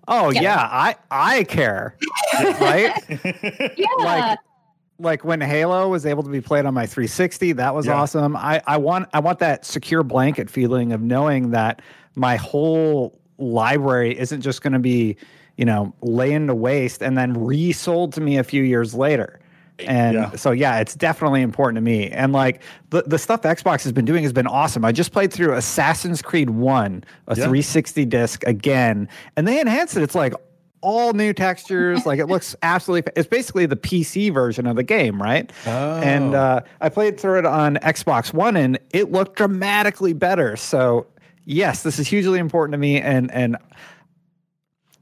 [0.06, 1.96] Oh yeah, yeah I I care,
[2.60, 2.92] right?
[3.76, 3.86] yeah.
[3.98, 4.38] Like
[4.98, 7.94] like when Halo was able to be played on my 360, that was yeah.
[7.94, 8.36] awesome.
[8.36, 11.82] I I want I want that secure blanket feeling of knowing that
[12.14, 15.16] my whole library isn't just going to be,
[15.56, 19.40] you know, laying to waste and then resold to me a few years later.
[19.80, 20.30] And yeah.
[20.34, 22.08] so yeah, it's definitely important to me.
[22.08, 24.84] And like the, the stuff Xbox has been doing has been awesome.
[24.84, 27.34] I just played through Assassin's Creed 1, a yeah.
[27.34, 30.02] 360 disc again, and they enhanced it.
[30.02, 30.34] It's like
[30.80, 32.06] all new textures.
[32.06, 33.12] like it looks absolutely.
[33.16, 35.50] It's basically the PC version of the game, right?
[35.66, 36.00] Oh.
[36.00, 40.56] And uh, I played through it on Xbox One, and it looked dramatically better.
[40.56, 41.06] So
[41.44, 43.56] yes, this is hugely important to me, and and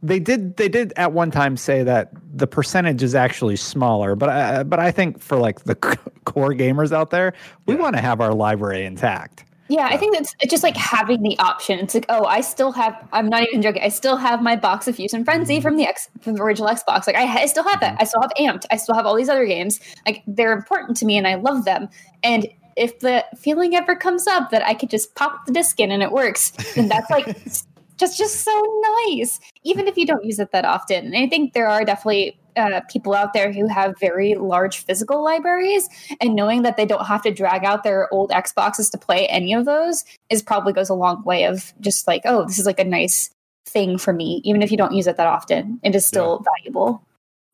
[0.03, 4.29] they did they did at one time say that the percentage is actually smaller, but
[4.29, 5.75] I, but I think for like the
[6.25, 7.33] core gamers out there,
[7.67, 7.81] we yeah.
[7.81, 9.46] want to have our library intact.
[9.69, 11.79] Yeah, I think that's it's just like having the option.
[11.81, 12.97] It's like, oh, I still have.
[13.13, 13.83] I'm not even joking.
[13.83, 15.63] I still have my box of Fusion Frenzy mm-hmm.
[15.63, 17.07] from the X from the original Xbox.
[17.07, 17.95] Like, I, I still have that.
[17.95, 18.03] Mm-hmm.
[18.03, 18.67] I still have Amped.
[18.71, 19.81] I still have all these other games.
[20.07, 21.89] Like, they're important to me, and I love them.
[22.23, 25.91] And if the feeling ever comes up that I could just pop the disc in
[25.91, 27.27] and it works, then that's like
[27.97, 29.41] just just so nice.
[29.65, 31.07] Even if you don't use it that often.
[31.07, 35.23] And I think there are definitely uh, people out there who have very large physical
[35.25, 35.89] libraries,
[36.21, 39.53] and knowing that they don't have to drag out their old Xboxes to play any
[39.53, 42.81] of those is probably goes a long way of just like, oh, this is like
[42.81, 43.31] a nice
[43.67, 45.81] thing for me, even if you don't use it that often.
[45.83, 46.51] It is still yeah.
[46.57, 47.03] valuable.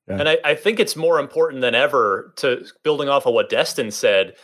[0.09, 0.17] Yeah.
[0.19, 3.91] And I, I think it's more important than ever to building off of what Destin
[3.91, 4.35] said,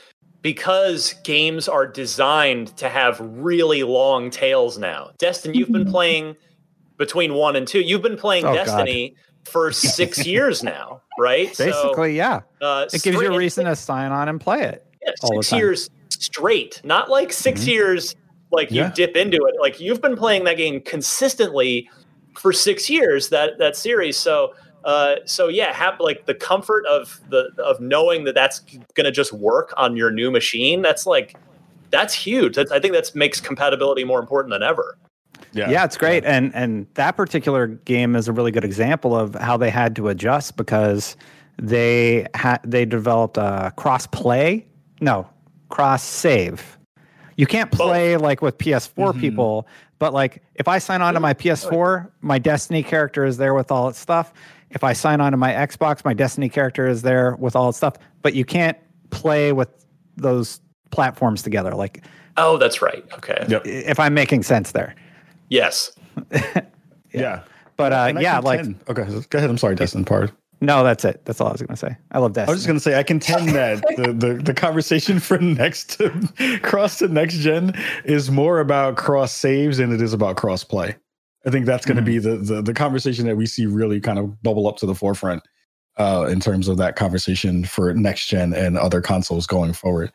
[0.41, 5.11] because games are designed to have really long tails now.
[5.19, 5.91] Destin, you've been mm-hmm.
[5.91, 6.37] playing
[6.97, 7.81] between one and two.
[7.81, 9.17] You've been playing oh, Destiny God
[9.49, 11.49] for six years now, right?
[11.57, 12.41] Basically, so, yeah.
[12.61, 14.87] Uh, it gives you a reason to sign on and play it.
[15.05, 17.71] Yeah, six years straight, not like 6 mm-hmm.
[17.71, 18.17] years
[18.51, 18.93] like you yeah.
[18.95, 19.55] dip into it.
[19.61, 21.89] Like you've been playing that game consistently
[22.37, 23.29] for six years.
[23.29, 24.17] That that series.
[24.17, 24.55] So.
[24.85, 28.61] Uh, so yeah, have like the comfort of the of knowing that that's
[28.95, 30.81] going to just work on your new machine.
[30.83, 31.37] That's like
[31.91, 32.55] that's huge.
[32.55, 34.97] That's, I think that makes compatibility more important than ever.
[35.53, 35.71] Yeah.
[35.71, 39.57] yeah, it's great, and and that particular game is a really good example of how
[39.57, 41.17] they had to adjust because
[41.61, 44.67] they had they developed a cross play,
[45.01, 45.29] no
[45.69, 46.79] cross save.
[47.37, 49.21] You can't play like with PS4 mm-hmm.
[49.21, 53.55] people, but like if I sign on to my PS4, my Destiny character is there
[53.55, 54.33] with all its stuff.
[54.71, 57.79] If I sign on to my Xbox, my Destiny character is there with all its
[57.79, 57.95] stuff.
[58.23, 58.77] But you can't
[59.11, 59.69] play with
[60.17, 61.75] those platforms together.
[61.75, 62.05] Like,
[62.37, 63.05] oh, that's right.
[63.15, 63.47] Okay.
[63.49, 63.67] Yep.
[63.67, 64.95] If I'm making sense there.
[65.49, 65.93] Yes.
[66.33, 66.63] yeah.
[67.13, 67.43] yeah.
[67.77, 69.49] But uh, yeah, like okay, go ahead.
[69.51, 70.05] I'm sorry, Destin.
[70.05, 70.33] Pardon.
[70.61, 71.25] No, that's it.
[71.25, 71.97] That's all I was going to say.
[72.11, 72.51] I love Destiny.
[72.51, 75.99] I was just going to say I contend that the, the, the conversation for next
[75.99, 80.65] to, cross to next gen is more about cross saves than it is about cross
[80.65, 80.97] play.
[81.47, 82.37] I think that's going to mm-hmm.
[82.37, 84.95] be the, the the conversation that we see really kind of bubble up to the
[84.95, 85.45] forefront
[85.97, 90.13] uh, in terms of that conversation for next gen and other consoles going forward.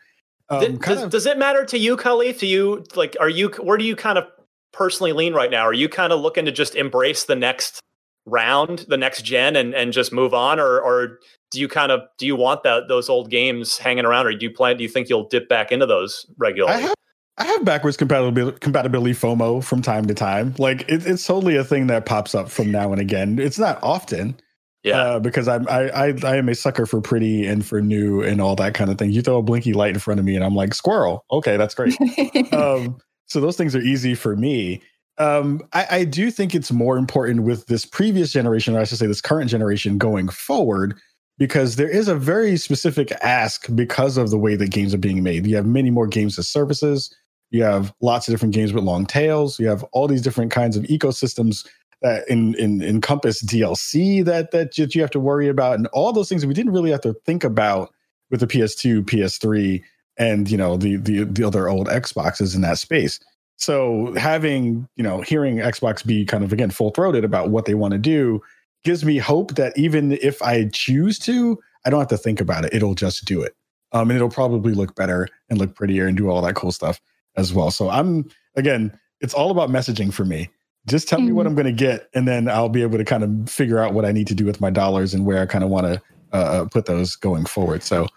[0.49, 2.39] Um, does, of, does, it matter to you, Kahlief?
[2.39, 3.15] Do you like?
[3.21, 3.47] Are you?
[3.61, 4.27] Where do you kind of
[4.73, 5.61] personally lean right now?
[5.61, 7.79] Are you kind of looking to just embrace the next
[8.25, 11.19] round, the next gen, and and just move on, or or
[11.51, 14.45] do you kind of do you want that those old games hanging around, or do
[14.45, 14.77] you plan?
[14.77, 16.75] Do you think you'll dip back into those regularly?
[16.75, 16.93] I have,
[17.37, 20.55] I have backwards compatibility, compatibility FOMO from time to time.
[20.57, 23.39] Like it, it's totally a thing that pops up from now and again.
[23.39, 24.39] It's not often.
[24.83, 28.21] Yeah, uh, because I'm I, I I am a sucker for pretty and for new
[28.21, 29.11] and all that kind of thing.
[29.11, 31.23] You throw a blinky light in front of me, and I'm like squirrel.
[31.31, 31.95] Okay, that's great.
[32.53, 32.97] um,
[33.33, 34.81] so those things are easy for me.
[35.17, 38.99] Um, I, I do think it's more important with this previous generation, or I should
[38.99, 40.95] say this current generation going forward,
[41.37, 45.23] because there is a very specific ask because of the way that games are being
[45.23, 45.45] made.
[45.45, 47.13] You have many more games as services.
[47.49, 49.59] You have lots of different games with long tails.
[49.59, 51.67] You have all these different kinds of ecosystems
[52.01, 56.29] that in, in, encompass DLC that that you have to worry about, and all those
[56.29, 57.91] things that we didn't really have to think about
[58.29, 59.81] with the PS2, PS3,
[60.17, 63.19] and you know the the the other old Xboxes in that space.
[63.55, 67.75] So having you know hearing Xbox be kind of again full throated about what they
[67.75, 68.41] want to do
[68.83, 72.65] gives me hope that even if I choose to, I don't have to think about
[72.65, 72.73] it.
[72.73, 73.55] It'll just do it,
[73.91, 76.99] um, and it'll probably look better and look prettier and do all that cool stuff
[77.35, 77.71] as well.
[77.71, 80.49] So I'm again, it's all about messaging for me.
[80.85, 81.27] Just tell mm-hmm.
[81.27, 81.49] me what mm-hmm.
[81.49, 84.05] I'm going to get, and then I'll be able to kind of figure out what
[84.05, 86.01] I need to do with my dollars and where I kind of want to
[86.33, 87.83] uh, uh, put those going forward.
[87.83, 88.07] So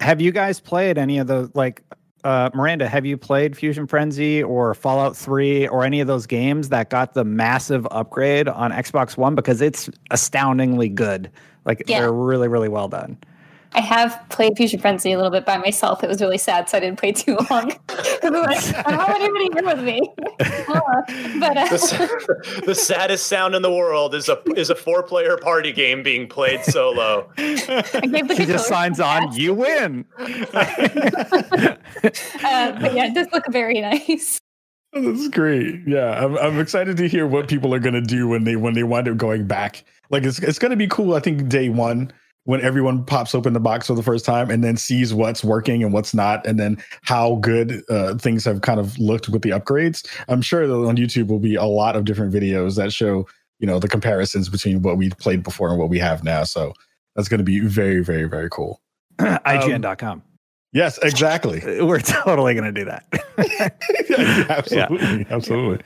[0.00, 1.82] have you guys played any of the like
[2.24, 2.88] uh, Miranda?
[2.88, 7.14] Have you played Fusion Frenzy or Fallout Three or any of those games that got
[7.14, 9.34] the massive upgrade on Xbox One?
[9.34, 11.30] Because it's astoundingly good.
[11.64, 12.00] Like yeah.
[12.00, 13.18] they're really, really well done.
[13.72, 16.02] I have played Fusion Frenzy a little bit by myself.
[16.02, 17.72] It was really sad, so I didn't play too long.
[17.88, 18.50] I don't
[18.84, 20.12] have anybody here with me.
[20.70, 21.02] Uh,
[21.40, 25.36] but uh, the, the, saddest sound in the world is a is a four player
[25.36, 27.28] party game being played solo.
[27.36, 27.56] he
[28.46, 29.32] just signs on.
[29.32, 30.04] You win.
[30.18, 30.36] uh,
[32.80, 34.38] but yeah, it does look very nice.
[34.92, 35.80] That's great.
[35.86, 38.74] Yeah, I'm, I'm excited to hear what people are going to do when they when
[38.74, 39.84] they wind up going back.
[40.10, 41.14] Like it's it's going to be cool.
[41.14, 42.12] I think day one
[42.44, 45.82] when everyone pops open the box for the first time and then sees what's working
[45.82, 49.50] and what's not, and then how good uh, things have kind of looked with the
[49.50, 50.06] upgrades.
[50.28, 53.26] I'm sure that on YouTube will be a lot of different videos that show
[53.58, 56.44] you know the comparisons between what we played before and what we have now.
[56.44, 56.72] So
[57.14, 58.80] that's going to be very, very, very cool.
[59.18, 60.10] IGN.com.
[60.10, 60.22] Um,
[60.72, 61.60] yes, exactly.
[61.84, 63.06] We're totally going to do that.
[64.50, 65.84] absolutely, absolutely.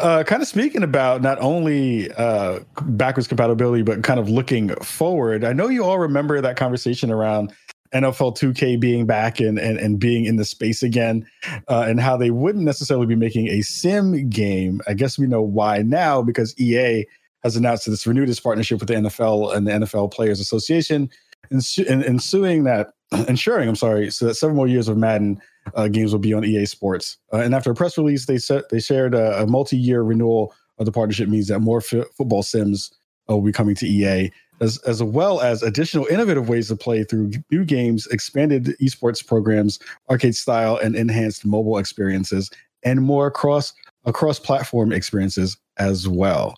[0.00, 5.44] Uh, kind of speaking about not only uh, backwards compatibility, but kind of looking forward.
[5.44, 7.52] I know you all remember that conversation around
[7.94, 11.26] NFL 2K being back and and, and being in the space again,
[11.68, 14.80] uh, and how they wouldn't necessarily be making a sim game.
[14.86, 17.06] I guess we know why now because EA
[17.42, 21.08] has announced that it's renewed its partnership with the NFL and the NFL Players Association,
[21.50, 22.88] and, and, and suing that,
[23.28, 25.40] ensuring, I'm sorry, so that several more years of Madden
[25.74, 27.18] uh, games will be on EA Sports.
[27.32, 30.86] Uh, and after a press release, they said they shared a, a multi-year renewal of
[30.86, 32.92] the partnership means that more f- football sims
[33.28, 34.30] uh, will be coming to EA,
[34.60, 39.78] as as well as additional innovative ways to play through new games, expanded esports programs,
[40.10, 42.50] arcade style, and enhanced mobile experiences,
[42.82, 43.72] and more across
[44.04, 46.56] across platform experiences as well.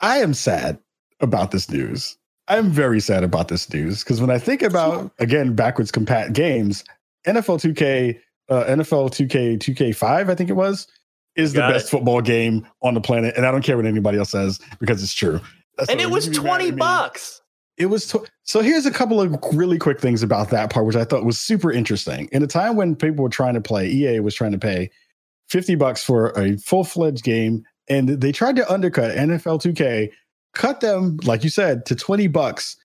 [0.00, 0.78] I am sad
[1.20, 2.18] about this news.
[2.48, 6.84] I'm very sad about this news because when I think about again backwards compat games,
[7.26, 8.18] NFL 2K,
[8.50, 10.86] uh, NFL 2K 2K5, I think it was,
[11.36, 11.90] is the best it.
[11.90, 15.14] football game on the planet, and I don't care what anybody else says because it's
[15.14, 15.40] true.
[15.76, 17.40] That's and it was twenty bucks.
[17.76, 18.60] It was tw- so.
[18.60, 21.72] Here's a couple of really quick things about that part, which I thought was super
[21.72, 22.28] interesting.
[22.30, 24.90] In a time when people were trying to play, EA was trying to pay
[25.48, 30.10] fifty bucks for a full fledged game, and they tried to undercut NFL 2K,
[30.54, 32.76] cut them like you said to twenty bucks,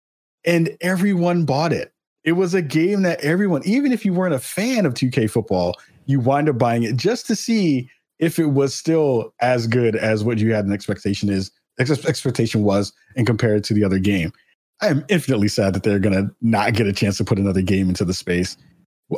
[0.46, 1.94] and everyone bought it.
[2.24, 5.76] It was a game that everyone, even if you weren't a fan of 2K football,
[6.06, 10.24] you wind up buying it just to see if it was still as good as
[10.24, 14.34] what you had an expectation is expectation was and compared to the other game.
[14.82, 17.62] I am infinitely sad that they're going to not get a chance to put another
[17.62, 18.58] game into the space.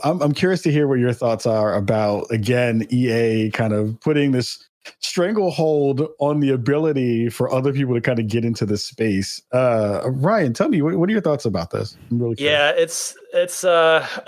[0.03, 4.31] I'm, I'm curious to hear what your thoughts are about again EA kind of putting
[4.31, 4.63] this
[4.99, 9.41] stranglehold on the ability for other people to kind of get into this space.
[9.51, 11.97] Uh, Ryan, tell me what, what are your thoughts about this?
[12.09, 12.53] I'm really curious.
[12.53, 14.05] yeah, it's it's uh,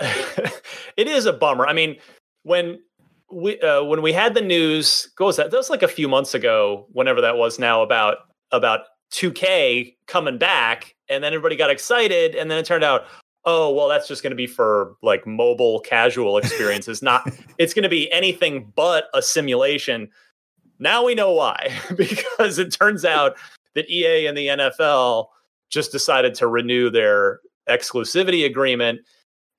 [0.96, 1.66] it is a bummer.
[1.66, 1.96] I mean,
[2.42, 2.78] when
[3.30, 6.34] we uh, when we had the news, goes that that was like a few months
[6.34, 8.18] ago, whenever that was now about
[8.52, 8.80] about
[9.12, 13.04] 2K coming back, and then everybody got excited, and then it turned out,
[13.44, 17.82] oh well, that's just going to be for like mobile casual experiences, not it's going
[17.82, 20.10] to be anything but a simulation.
[20.78, 23.36] Now we know why, because it turns out
[23.74, 25.28] that EA and the NFL
[25.70, 29.00] just decided to renew their exclusivity agreement.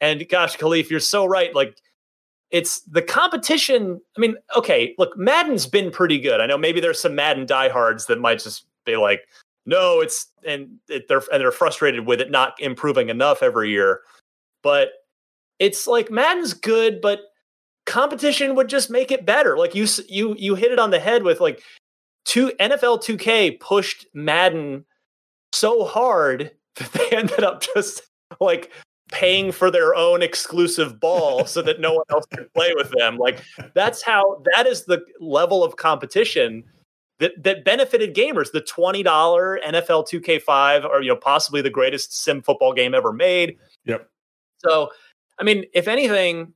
[0.02, 1.54] And gosh, Kahlief, you're so right.
[1.54, 1.78] Like
[2.52, 4.00] it's the competition.
[4.16, 6.42] I mean, okay, look, Madden's been pretty good.
[6.42, 9.28] I know maybe there's some Madden diehards that might just be like,
[9.66, 14.02] no, it's and it, they're and they're frustrated with it not improving enough every year.
[14.62, 14.90] But
[15.60, 17.22] it's like Madden's good, but
[17.86, 19.58] competition would just make it better.
[19.58, 21.62] Like you you you hit it on the head with like
[22.26, 24.86] two NFL 2K pushed Madden
[25.54, 28.02] so hard that they ended up just
[28.40, 28.72] like
[29.12, 33.18] paying for their own exclusive ball so that no one else could play with them.
[33.18, 33.44] Like
[33.74, 36.64] that's how that is the level of competition
[37.20, 38.52] that that benefited gamers.
[38.52, 42.74] The twenty dollar NFL two K five, or you know possibly the greatest sim football
[42.74, 43.58] game ever made.
[43.86, 44.10] Yep.
[44.58, 44.90] So,
[45.40, 46.54] I mean, if anything,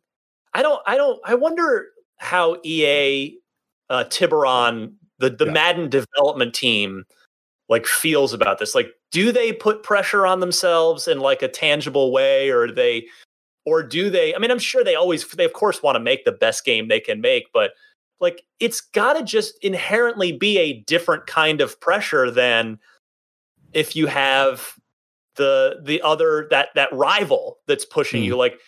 [0.54, 3.38] I don't, I don't, I wonder how EA
[3.90, 5.52] uh, Tiburon, the the yeah.
[5.52, 7.06] Madden development team,
[7.68, 8.76] like feels about this.
[8.76, 13.08] Like, do they put pressure on themselves in like a tangible way or they
[13.66, 16.26] or do they i mean i'm sure they always they of course want to make
[16.26, 17.72] the best game they can make but
[18.20, 22.80] like it's got to just inherently be a different kind of pressure than
[23.74, 24.74] if you have
[25.36, 28.26] the the other that that rival that's pushing mm.
[28.26, 28.60] you like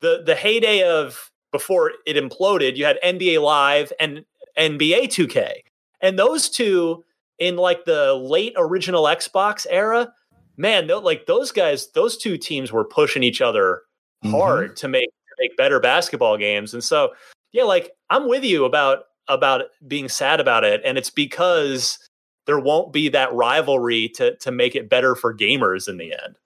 [0.00, 4.24] the the heyday of before it imploded you had NBA live and
[4.58, 5.52] NBA 2K
[6.00, 7.04] and those two
[7.40, 10.12] in like the late original Xbox era,
[10.56, 13.82] man, like those guys, those two teams were pushing each other
[14.24, 14.36] mm-hmm.
[14.36, 16.74] hard to make to make better basketball games.
[16.74, 17.10] And so,
[17.52, 21.98] yeah, like I'm with you about about being sad about it, and it's because
[22.46, 26.36] there won't be that rivalry to to make it better for gamers in the end.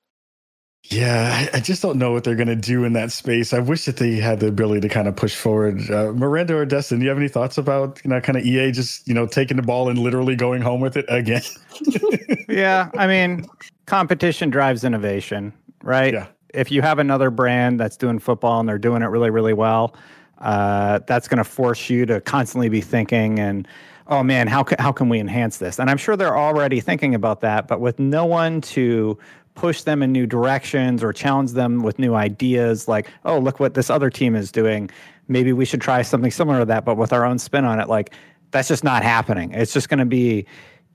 [0.91, 3.55] Yeah, I just don't know what they're going to do in that space.
[3.55, 5.91] I wish that they had the ability to kind of push forward.
[5.91, 8.71] Uh, Miranda or Destin, do you have any thoughts about you know kind of EA
[8.71, 11.43] just you know taking the ball and literally going home with it again?
[12.49, 13.47] yeah, I mean,
[13.87, 16.13] competition drives innovation, right?
[16.13, 16.27] Yeah.
[16.53, 19.97] If you have another brand that's doing football and they're doing it really, really well,
[20.39, 23.67] uh, that's going to force you to constantly be thinking and
[24.09, 25.79] oh man, how can, how can we enhance this?
[25.79, 29.19] And I'm sure they're already thinking about that, but with no one to
[29.55, 33.75] push them in new directions or challenge them with new ideas like oh look what
[33.75, 34.91] this other team is doing
[35.29, 37.89] maybe we should try something similar to that but with our own spin on it
[37.89, 38.13] like
[38.51, 40.45] that's just not happening it's just going to be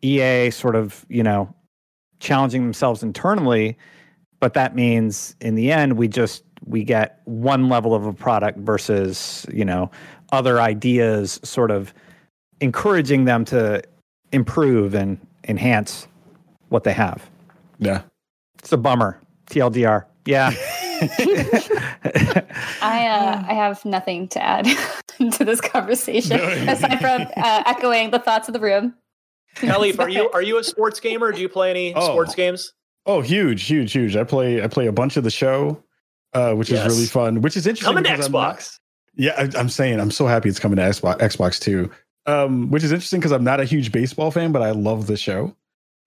[0.01, 1.53] ea sort of you know
[2.19, 3.77] challenging themselves internally
[4.39, 8.57] but that means in the end we just we get one level of a product
[8.59, 9.89] versus you know
[10.31, 11.93] other ideas, sort of
[12.61, 13.81] encouraging them to
[14.31, 16.07] improve and enhance
[16.69, 17.29] what they have.
[17.79, 18.01] Yeah.
[18.59, 19.19] It's a bummer.
[19.49, 20.05] TLDR.
[20.25, 20.51] Yeah.
[22.81, 24.65] I uh, I have nothing to add
[25.33, 26.39] to this conversation
[26.69, 28.93] aside from uh, echoing the thoughts of the room.
[29.55, 31.31] Kelly, are you are you a sports gamer?
[31.31, 32.05] Do you play any Oh.
[32.11, 32.73] sports games?
[33.05, 34.15] Oh, huge, huge, huge.
[34.15, 35.83] I play I play a bunch of the show,
[36.33, 36.85] uh, which Yes.
[36.85, 37.41] is really fun.
[37.41, 37.87] Which is interesting.
[37.95, 38.79] Coming to because I'm not- Xbox.
[39.15, 41.89] Yeah, I, I'm saying I'm so happy it's coming to Xbox, Xbox too.
[42.25, 45.17] Um, which is interesting because I'm not a huge baseball fan, but I love the
[45.17, 45.55] show.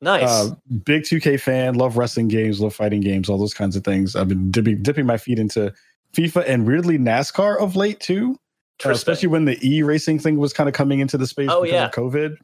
[0.03, 0.29] Nice.
[0.29, 4.15] Uh, big 2K fan, love wrestling games, love fighting games, all those kinds of things.
[4.17, 5.73] I've been dipping, dipping my feet into
[6.13, 8.37] FIFA and weirdly NASCAR of late too.
[8.85, 11.63] Uh, especially when the e racing thing was kind of coming into the space Oh,
[11.63, 11.85] because yeah.
[11.87, 12.37] of COVID.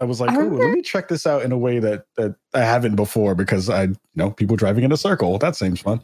[0.00, 2.60] I was like, oh, let me check this out in a way that that I
[2.60, 5.38] haven't before because I you know people driving in a circle.
[5.38, 6.00] That seems fun.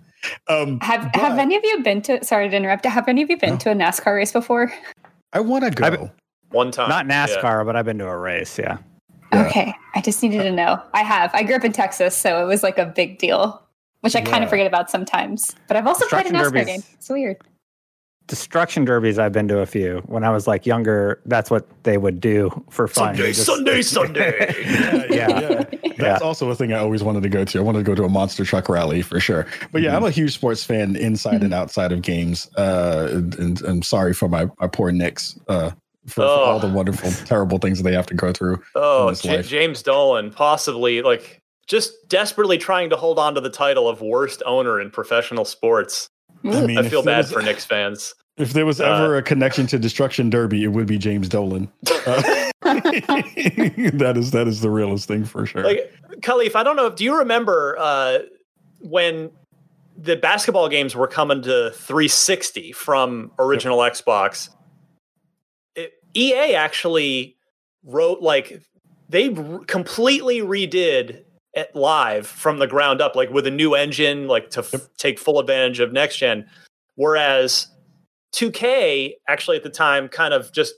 [0.49, 2.25] Um, Have but Have any of you been to?
[2.25, 2.87] Sorry to interrupt.
[2.87, 3.57] Have any of you been No.
[3.59, 4.73] to a NASCAR race before?
[5.35, 5.85] I want to go.
[5.85, 6.11] I've-
[6.51, 6.89] One time.
[6.89, 7.27] Not Yeah.
[7.27, 8.59] NASCAR, but I've been to a race.
[8.59, 8.79] Yeah.
[9.35, 9.47] Yeah.
[9.49, 10.81] Okay, I just needed to know.
[10.93, 11.31] I have.
[11.35, 13.63] I grew up in Texas, so it was like a big deal,
[14.01, 15.55] which I kind of forget about sometimes.
[15.69, 16.67] But I've also played a Destruction NASCAR derbies.
[16.67, 16.83] game.
[16.99, 17.37] It's weird.
[18.27, 20.03] Destruction derbies, I've been to a few.
[20.07, 23.15] When I was like younger, that's what they would do for fun.
[23.15, 23.83] Sunday, just- Sunday,
[24.55, 25.07] Sunday.
[25.11, 25.65] Yeah.
[25.97, 27.59] That's also a thing I always wanted to go to.
[27.59, 29.47] I wanted to go to a monster truck rally for sure.
[29.71, 32.51] But yeah, I'm a huge sports fan inside and outside of games.
[32.57, 35.71] Uh, and, and I'm sorry for my, my poor Knicks uh,
[36.07, 36.73] for, for all the Oh.
[36.73, 38.63] wonderful, terrible things that they have to go through.
[38.75, 39.49] Oh, in this J- life.
[39.49, 44.43] James Dolan, possibly like just desperately trying to hold on to the title of worst
[44.45, 46.09] owner in professional sports.
[46.45, 48.15] I mean, I feel bad was- for Knicks fans.
[48.37, 51.71] If there was Uh, ever a connection to Destruction Derby, it would be James Dolan.
[52.07, 52.21] Uh,
[52.65, 55.63] that is that is the realest thing for sure.
[55.65, 56.91] Like Kahlief, I don't know.
[56.91, 58.19] Do you remember uh,
[58.81, 59.31] when
[59.97, 64.49] the basketball games were coming to 360 from original Xbox?
[66.15, 67.37] EA actually
[67.85, 68.63] wrote like
[69.09, 71.23] they r- completely redid
[71.55, 75.19] it live from the ground up, like with a new engine, like to f- take
[75.19, 76.47] full advantage of next gen.
[76.97, 77.69] Whereas
[78.33, 80.75] 2K actually at the time kind of just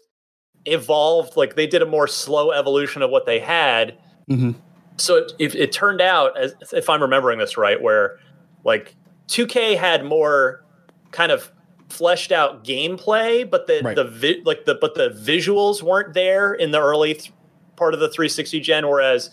[0.67, 3.97] evolved, like they did a more slow evolution of what they had
[4.29, 4.57] Mhm.
[4.97, 8.19] so it, it, it turned out as if i'm remembering this right where
[8.65, 8.97] like
[9.29, 10.65] 2k had more
[11.13, 11.53] kind of
[11.89, 13.95] fleshed out gameplay but the Right.
[13.97, 17.33] the vi- like the but the visuals weren't there in the early th-
[17.77, 19.31] part of the 360 gen whereas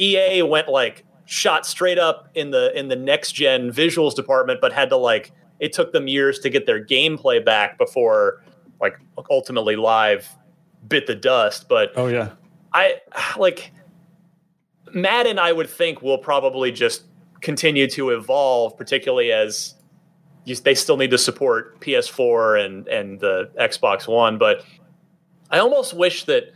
[0.00, 4.72] ea went like shot straight up in the in the next gen visuals department but
[4.72, 5.30] had to like
[5.60, 8.42] it took them years to get their gameplay back before
[8.80, 8.98] like
[9.30, 10.28] ultimately live
[10.88, 12.30] bit the dust but oh yeah,
[12.72, 13.00] I
[13.38, 13.70] like
[14.92, 15.38] Madden.
[15.38, 17.04] I would think will probably just
[17.40, 19.74] continue to evolve, particularly as
[20.44, 24.38] you, they still need to support PS4 and and the Xbox One.
[24.38, 24.64] But
[25.50, 26.52] I almost wish that,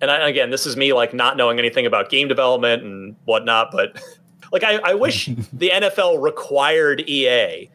[0.00, 3.70] and I, again, this is me like not knowing anything about game development and whatnot,
[3.70, 4.02] but
[4.52, 7.70] like I, I wish the NFL required EA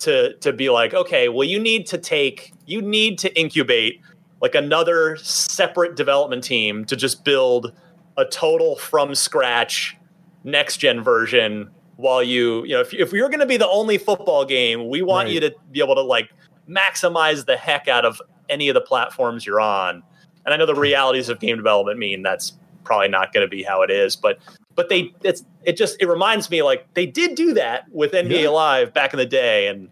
[0.00, 4.00] to to be like, okay, well, you need to take, you need to incubate
[4.40, 7.72] like another separate development team to just build
[8.16, 9.96] a total from scratch
[10.44, 11.70] next gen version
[12.02, 15.00] while you you know if, if you're going to be the only football game we
[15.02, 15.34] want Right.
[15.34, 16.28] you to be able to like
[16.68, 20.02] maximize the heck out of any of the platforms you're on
[20.44, 22.52] and i know the realities of game development mean that's
[22.84, 24.38] probably not going to be how it is but
[24.74, 28.42] but they it's it just it reminds me like they did do that with nba
[28.42, 28.48] Yeah.
[28.48, 29.88] live back in the day and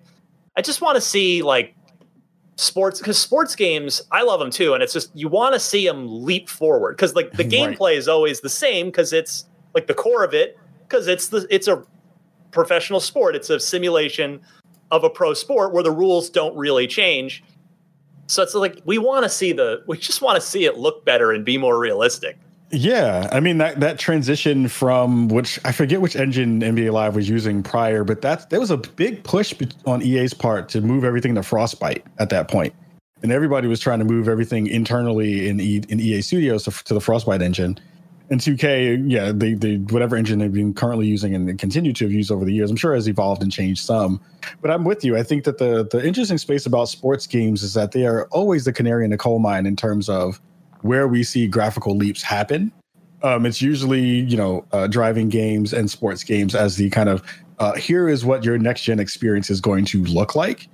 [0.57, 1.75] i just want to see like
[2.57, 5.87] sports because sports games i love them too and it's just you want to see
[5.87, 7.51] them leap forward because like the Right.
[7.79, 11.47] gameplay is always the same because it's like the core of it because it's the
[11.51, 11.83] it's a
[12.51, 13.37] professional sport.
[13.37, 14.41] It's a simulation
[14.91, 17.45] of a pro sport where the rules don't really change.
[18.27, 21.05] So it's like we want to see the we just want to see it look
[21.05, 22.39] better and be more realistic.
[22.73, 27.29] Yeah, I mean that that transition from which I forget which engine NBA Live was
[27.29, 29.53] using prior, but that there was a big push
[29.87, 32.73] on EA's part to move everything to Frostbite at that point,
[33.23, 36.95] and everybody was trying to move everything internally in e, in EA Studios to, to
[36.95, 37.77] the Frostbite engine.
[38.31, 42.13] And 2K, yeah, they they whatever engine they've been currently using and continue to have
[42.13, 44.21] used over the years, I'm sure has evolved and changed some.
[44.63, 45.17] But I'm with you.
[45.17, 48.65] I think that the the interesting space about sports games is that they are always
[48.65, 50.41] the canary in the coal mine in terms of
[50.83, 52.71] where we see graphical leaps happen.
[53.25, 57.25] Um, it's usually you know uh, driving games and sports games as the kind of
[57.59, 60.69] uh, here is what your next gen experience is going to look like,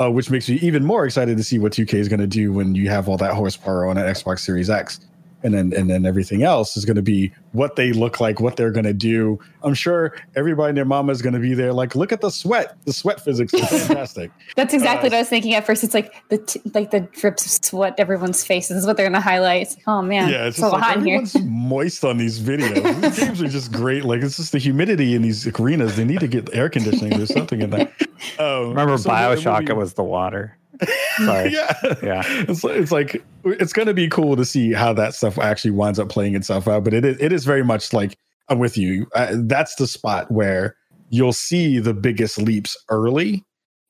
[0.00, 2.52] uh, which makes me even more excited to see what 2K is going to do
[2.52, 5.00] when you have all that horsepower on an Xbox Series X.
[5.46, 8.56] and then and then everything else is going to be what they look like, what
[8.56, 9.38] they're going to do.
[9.62, 11.72] I'm sure everybody and their mama is going to be there.
[11.72, 12.76] Like, look at the sweat.
[12.84, 14.32] The sweat physics is fantastic.
[14.56, 15.84] That's exactly uh, what I was thinking at first.
[15.84, 19.14] It's like the t- like the drips of sweat everyone's faces is what they're going
[19.14, 19.68] to highlight.
[19.68, 21.44] Like, oh man, yeah, it's so like hot everyone's here.
[21.44, 23.00] moist on these videos.
[23.00, 24.04] these games are just great.
[24.04, 25.96] Like it's just the humidity in these arenas.
[25.96, 27.92] They need to get air conditioning or something in there.
[28.38, 29.64] Um, Remember so Bioshock?
[29.64, 30.56] It, it was the water.
[31.18, 31.52] Sorry.
[31.52, 31.74] yeah.
[32.02, 32.22] Yeah.
[32.26, 35.98] It's, it's like, it's going to be cool to see how that stuff actually winds
[35.98, 36.84] up playing itself out.
[36.84, 38.16] But it is, it is very much like,
[38.48, 39.06] I'm with you.
[39.14, 40.76] Uh, that's the spot where
[41.10, 43.44] you'll see the biggest leaps early.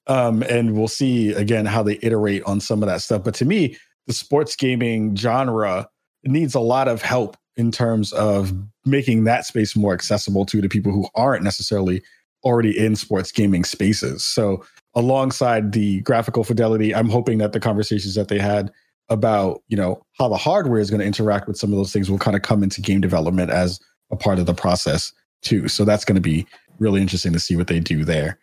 [0.06, 3.24] Um, and we'll see again how they iterate on some of that stuff.
[3.24, 3.76] But to me,
[4.06, 5.88] the sports gaming genre
[6.24, 8.52] needs a lot of help in terms of
[8.84, 12.02] making that space more accessible to the people who aren't necessarily
[12.44, 14.24] already in sports gaming spaces.
[14.24, 14.64] So
[14.96, 18.72] alongside the graphical fidelity, I'm hoping that the conversations that they had
[19.08, 22.10] about, you know, how the hardware is going to interact with some of those things
[22.10, 23.78] will kind of come into game development as
[24.10, 25.68] a part of the process too.
[25.68, 26.46] So that's going to be
[26.78, 28.38] really interesting to see what they do there.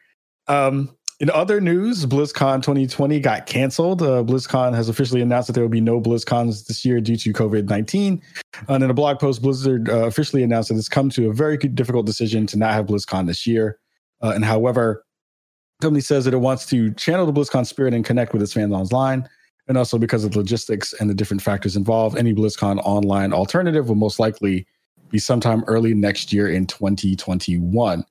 [0.48, 4.02] Um, in other news, BlizzCon 2020 got canceled.
[4.02, 7.34] Uh, BlizzCon has officially announced that there will be no BlizzCons this year due to
[7.34, 8.22] COVID 19.
[8.68, 11.58] And in a blog post, Blizzard uh, officially announced that it's come to a very
[11.58, 13.80] difficult decision to not have BlizzCon this year.
[14.22, 15.06] Uh, and however,
[15.84, 18.74] company says that it wants to channel the BlizzCon spirit and connect with its fans
[18.74, 19.30] online.
[19.68, 23.96] And also because of logistics and the different factors involved, any BlizzCon online alternative will
[23.96, 24.66] most likely
[25.10, 28.04] be sometime early next year in 2021.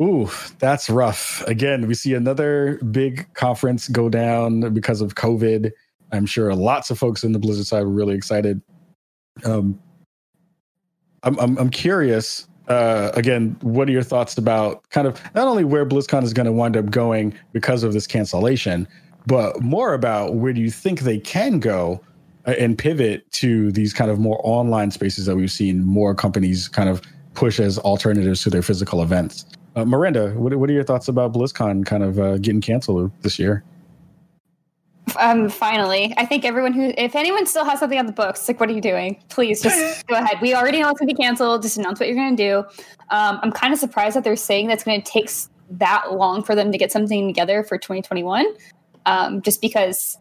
[0.00, 0.28] Ooh,
[0.58, 1.42] that's rough.
[1.46, 5.70] Again, we see another big conference go down because of COVID.
[6.10, 8.60] I'm sure lots of folks in the Blizzard side were really excited.
[9.44, 9.78] Um,
[11.22, 15.64] I'm, I'm, I'm curious uh, again, what are your thoughts about kind of not only
[15.64, 18.88] where BlizzCon is going to wind up going because of this cancellation,
[19.26, 22.00] but more about where do you think they can go
[22.46, 26.68] uh, and pivot to these kind of more online spaces that we've seen more companies
[26.68, 27.02] kind of
[27.34, 29.44] push as alternatives to their physical events.
[29.76, 33.38] Uh, Miranda, what, what are your thoughts about BlizzCon kind of uh, getting canceled this
[33.38, 33.64] year?
[35.18, 38.58] Um, finally, I think everyone who, if anyone still has something on the books, like,
[38.58, 39.22] what are you doing?
[39.28, 40.40] Please just go ahead.
[40.40, 41.62] We already know it's going to be canceled.
[41.62, 42.58] Just announce what you're going to do.
[43.10, 45.30] Um, I'm kind of surprised that they're saying that's going to take
[45.70, 48.46] that long for them to get something together for 2021.
[49.06, 50.16] Um, just because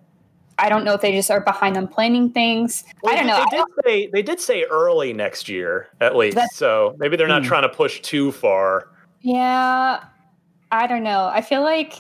[0.60, 2.84] I don't know if they just are behind on planning things.
[3.02, 3.44] Well, I don't know.
[3.50, 7.44] They did say they did say early next year at least, so maybe they're not
[7.44, 7.48] hmm.
[7.48, 8.90] trying to push too far.
[9.22, 10.04] Yeah,
[10.72, 11.30] I don't know.
[11.34, 11.96] I feel like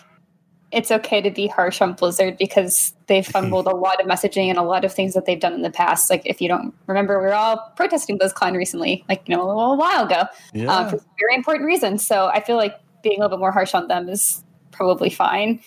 [0.73, 4.57] it's okay to be harsh on Blizzard because they've fumbled a lot of messaging and
[4.57, 6.09] a lot of things that they've done in the past.
[6.09, 9.47] Like if you don't remember, we were all protesting BlizzCon recently, like you know, a
[9.47, 10.73] little while ago, yeah.
[10.73, 12.05] um, for very important reasons.
[12.05, 15.61] So I feel like being a little bit more harsh on them is probably fine.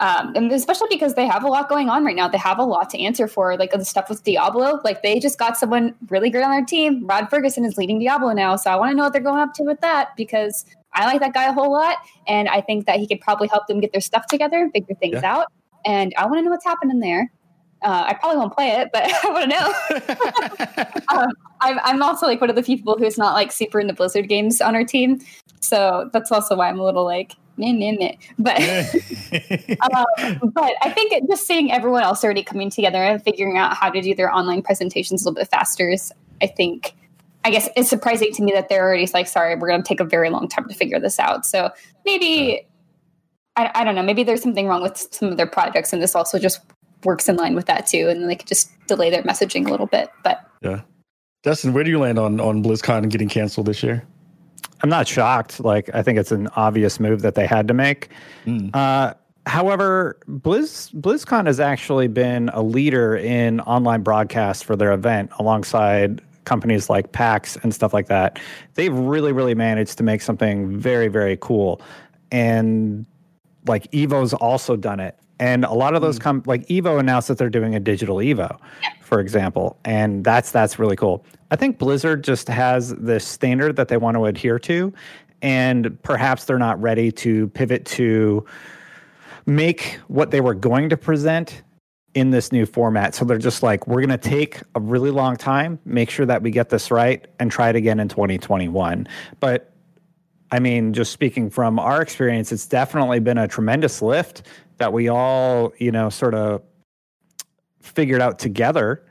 [0.00, 2.26] Um, and especially because they have a lot going on right now.
[2.26, 4.80] They have a lot to answer for, like the stuff with Diablo.
[4.82, 7.06] Like they just got someone really great on their team.
[7.06, 9.52] Rod Ferguson is leading Diablo now, so I want to know what they're going up
[9.54, 12.98] to with that because I like that guy a whole lot, and I think that
[12.98, 15.36] he could probably help them get their stuff together, and figure things yeah.
[15.36, 15.52] out.
[15.86, 17.30] And I want to know what's happening there.
[17.82, 21.18] Uh, I probably won't play it, but I want to know.
[21.18, 21.30] um,
[21.62, 24.60] I'm, I'm also like one of the people who's not like super into Blizzard games
[24.60, 25.20] on our team,
[25.60, 28.14] so that's also why I'm a little like meh, meh, meh.
[28.38, 28.60] But
[29.94, 33.90] um, but I think just seeing everyone else already coming together and figuring out how
[33.90, 36.12] to do their online presentations a little bit faster is,
[36.42, 36.94] I think,
[37.44, 40.00] I guess it's surprising to me that they're already like, sorry, we're going to take
[40.00, 41.46] a very long time to figure this out.
[41.46, 41.70] So
[42.04, 42.66] maybe,
[43.56, 46.14] I, I don't know, maybe there's something wrong with some of their projects, and this
[46.14, 46.60] also just
[47.04, 48.08] works in line with that too.
[48.10, 50.10] And then they could just delay their messaging a little bit.
[50.22, 50.82] But yeah,
[51.42, 54.06] Destin, where do you land on on BlizzCon getting canceled this year?
[54.82, 55.60] I'm not shocked.
[55.60, 58.08] Like, I think it's an obvious move that they had to make.
[58.46, 58.74] Mm.
[58.74, 59.14] Uh,
[59.46, 66.22] however, Blizz BlizzCon has actually been a leader in online broadcast for their event alongside
[66.44, 68.38] companies like PAX and stuff like that,
[68.74, 71.80] they've really, really managed to make something very, very cool.
[72.30, 73.06] And
[73.66, 75.16] like Evo's also done it.
[75.38, 76.22] And a lot of those mm.
[76.22, 78.58] come like Evo announced that they're doing a digital Evo,
[79.00, 81.24] for example, and that's that's really cool.
[81.50, 84.92] I think Blizzard just has this standard that they want to adhere to,
[85.40, 88.44] and perhaps they're not ready to pivot to
[89.46, 91.62] make what they were going to present
[92.14, 93.14] in this new format.
[93.14, 96.42] So they're just like, we're going to take a really long time, make sure that
[96.42, 99.06] we get this right, and try it again in 2021.
[99.38, 99.72] But
[100.50, 104.42] I mean, just speaking from our experience, it's definitely been a tremendous lift
[104.78, 106.62] that we all, you know, sort of
[107.80, 109.04] figured out together.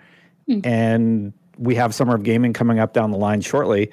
[0.49, 0.65] Mm.
[0.65, 3.91] And we have Summer of Gaming coming up down the line shortly.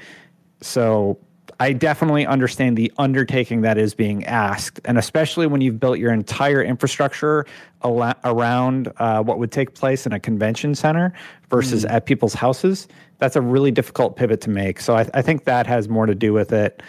[0.60, 1.18] So
[1.58, 6.12] I definitely understand the undertaking that is being asked, and especially when you've built your
[6.12, 7.46] entire infrastructure
[7.82, 11.14] ala- around uh, what would take place in a convention center
[11.48, 11.90] versus Mm.
[11.92, 12.88] at people's houses.
[13.18, 14.80] That's a really difficult pivot to make.
[14.80, 16.82] So I, I think that has more to do with it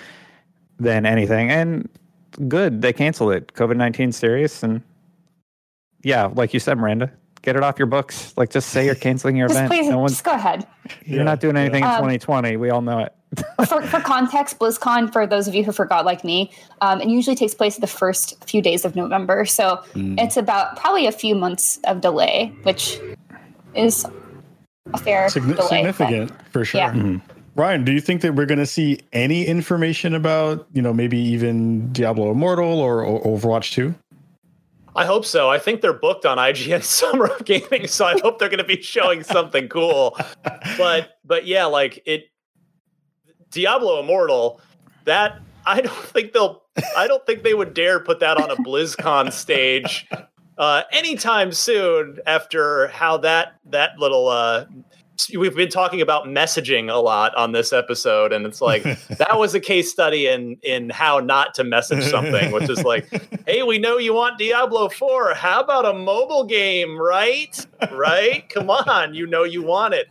[0.79, 1.49] than anything.
[1.49, 1.87] And
[2.49, 3.53] good, they canceled it.
[3.53, 4.81] COVID nineteen serious, and
[6.03, 7.09] yeah, like you said, Miranda,
[7.41, 8.33] get it off your books.
[8.35, 9.71] Like just say you're canceling your Just event.
[9.71, 10.67] please, no one's just go ahead.
[11.05, 12.57] you're not doing anything in Um, 2020.
[12.57, 13.13] We all know it.
[13.67, 16.51] For, for context, BlizzCon, for those of you who forgot like me,
[16.81, 19.45] um, it usually takes place the first few days of November.
[19.45, 22.99] So it's about probably a few months of delay, which
[23.75, 24.05] is
[24.93, 25.83] a fair Signi- delay.
[25.83, 26.79] but- significant for sure.
[26.81, 27.17] Yeah.
[27.55, 31.17] Ryan, do you think that we're going to see any information about, you know, maybe
[31.17, 33.95] even Diablo Immortal or, or Overwatch 2?
[34.95, 35.49] I hope so.
[35.49, 38.63] I think they're booked on IGN Summer of Gaming, so I hope they're going to
[38.63, 40.17] be showing something cool.
[40.77, 42.25] But but yeah, like it,
[43.51, 44.61] Diablo Immortal.
[45.05, 46.63] That I don't think they'll.
[46.95, 50.07] I don't think they would dare put that on a BlizzCon stage
[50.57, 52.19] uh, anytime soon.
[52.25, 54.27] After how that that little.
[54.27, 54.65] Uh,
[55.35, 58.83] We've been talking about messaging a lot on this episode, and it's like
[59.17, 63.09] that was a case study in in how not to message something, which is like,
[63.47, 65.33] hey, we know you want Diablo 4.
[65.33, 67.65] How about a mobile game, right?
[67.91, 68.47] Right?
[68.49, 70.07] Come on, you know you want it.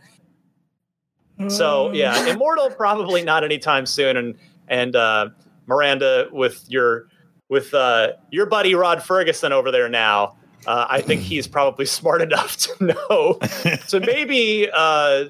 [1.49, 4.17] So yeah, Immortal probably not anytime soon.
[4.17, 4.35] And
[4.67, 5.29] and uh,
[5.67, 7.07] Miranda with your
[7.49, 10.35] with uh, your buddy Rod Ferguson over there now.
[10.65, 13.33] Uh, I think he's probably smart enough to know
[13.89, 15.25] to maybe uh,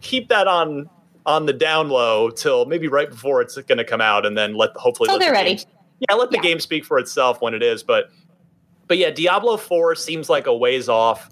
[0.00, 0.88] keep that on
[1.26, 4.54] on the down low till maybe right before it's going to come out, and then
[4.54, 5.54] let hopefully Till let the they're ready.
[5.56, 5.64] game-
[6.10, 6.42] yeah, let the Yeah.
[6.42, 7.84] game speak for itself when it is.
[7.84, 8.06] But
[8.88, 11.30] but yeah, Diablo Four seems like a ways off.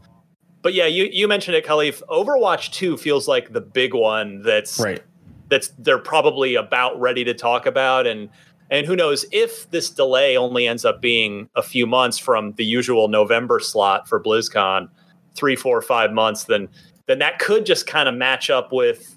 [0.62, 2.02] But yeah, you you mentioned it, Kahlief.
[2.08, 4.42] Overwatch Two feels like the big one.
[4.42, 5.02] That's Right.
[5.48, 8.28] that's they're probably about ready to talk about and
[8.70, 12.64] and who knows if this delay only ends up being a few months from the
[12.64, 14.88] usual November slot for BlizzCon,
[15.34, 16.68] three, four, five months, then
[17.06, 19.16] then that could just kind of match up with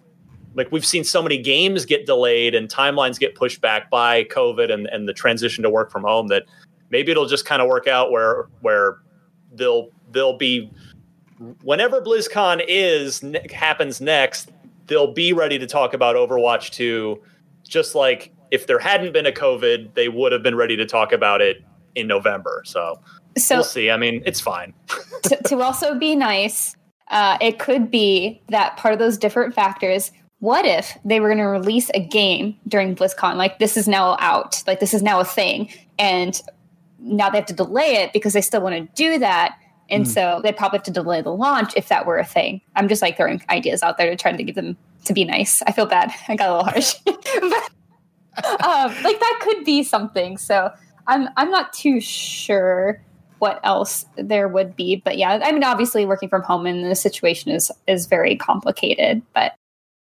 [0.55, 4.71] like we've seen so many games get delayed and timelines get pushed back by COVID
[4.71, 6.43] and, and the transition to work from home that
[6.89, 8.99] maybe it'll just kind of work out where where
[9.53, 10.71] they'll they'll be
[11.63, 14.51] whenever BlizzCon is ne- happens next,
[14.87, 17.21] they'll be ready to talk about Overwatch 2
[17.67, 21.11] just like if there hadn't been a COVID, they would have been ready to talk
[21.11, 21.63] about it
[21.95, 22.61] in November.
[22.65, 22.99] So,
[23.37, 23.89] So we'll see.
[23.89, 24.73] I mean, it's fine.
[25.23, 26.75] to, to also be nice,
[27.09, 30.11] uh, it could be that part of those different factors.
[30.39, 33.35] What if they were going to release a game during BlizzCon?
[33.35, 36.39] Like this is now out, like this is now a thing, and
[36.99, 39.57] now they have to delay it because they still want to do that,
[39.89, 42.61] and so they probably have to delay the launch if that were a thing.
[42.75, 45.61] I'm just like throwing ideas out there to try to give them to be nice.
[45.63, 46.11] I feel bad.
[46.27, 50.37] I got a little harsh, but um, like that could be something.
[50.37, 50.71] So
[51.07, 53.01] I'm I'm not too sure
[53.39, 54.95] what else there would be.
[54.95, 59.21] But yeah, I mean, obviously, working from home in this situation is is very complicated.
[59.33, 59.53] But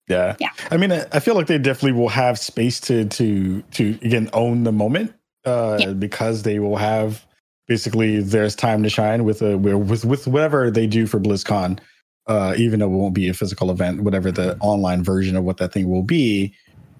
[0.08, 0.36] Yeah.
[0.40, 0.50] Yeah.
[0.72, 4.30] I mean, I I feel like they definitely will have space to to to again
[4.34, 5.14] own the moment
[5.46, 5.92] uh Yeah.
[5.92, 7.26] because they will have
[7.68, 11.80] basically there's time to shine with a with with whatever they do for BlizzCon.
[12.28, 15.58] Uh, even though it won't be a physical event, whatever the online version of what
[15.58, 16.52] that thing will be,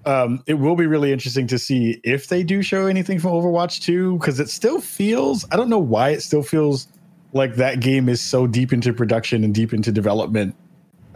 [0.04, 3.82] um, it will be really interesting to see if they do show anything from Overwatch
[3.82, 6.86] 2 because it still feels I don't know why it still feels
[7.32, 10.54] like that game is so deep into production and deep into development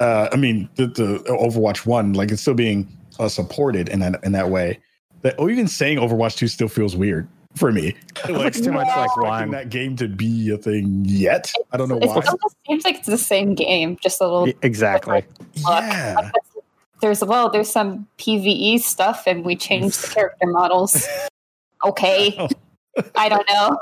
[0.01, 2.89] uh, I mean, the, the Overwatch One, like it's still being
[3.19, 4.81] uh, supported in that in that way.
[5.21, 7.95] That or even saying Overwatch Two still feels weird for me.
[8.29, 9.51] it looks too much like expecting one.
[9.51, 11.53] that game to be a thing yet.
[11.73, 12.19] I don't know it why.
[12.19, 14.53] It almost seems like it's the same game, just a little.
[14.63, 15.25] Exactly.
[15.55, 16.31] Yeah,
[17.01, 21.07] There's well, there's some PVE stuff, and we changed the character models.
[21.85, 22.37] Okay,
[23.17, 23.79] I don't know.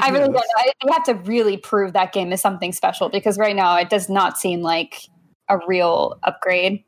[0.00, 0.42] I really don't know.
[0.56, 3.90] I- You have to really prove that game is something special because right now it
[3.90, 5.02] does not seem like
[5.48, 6.82] a real upgrade.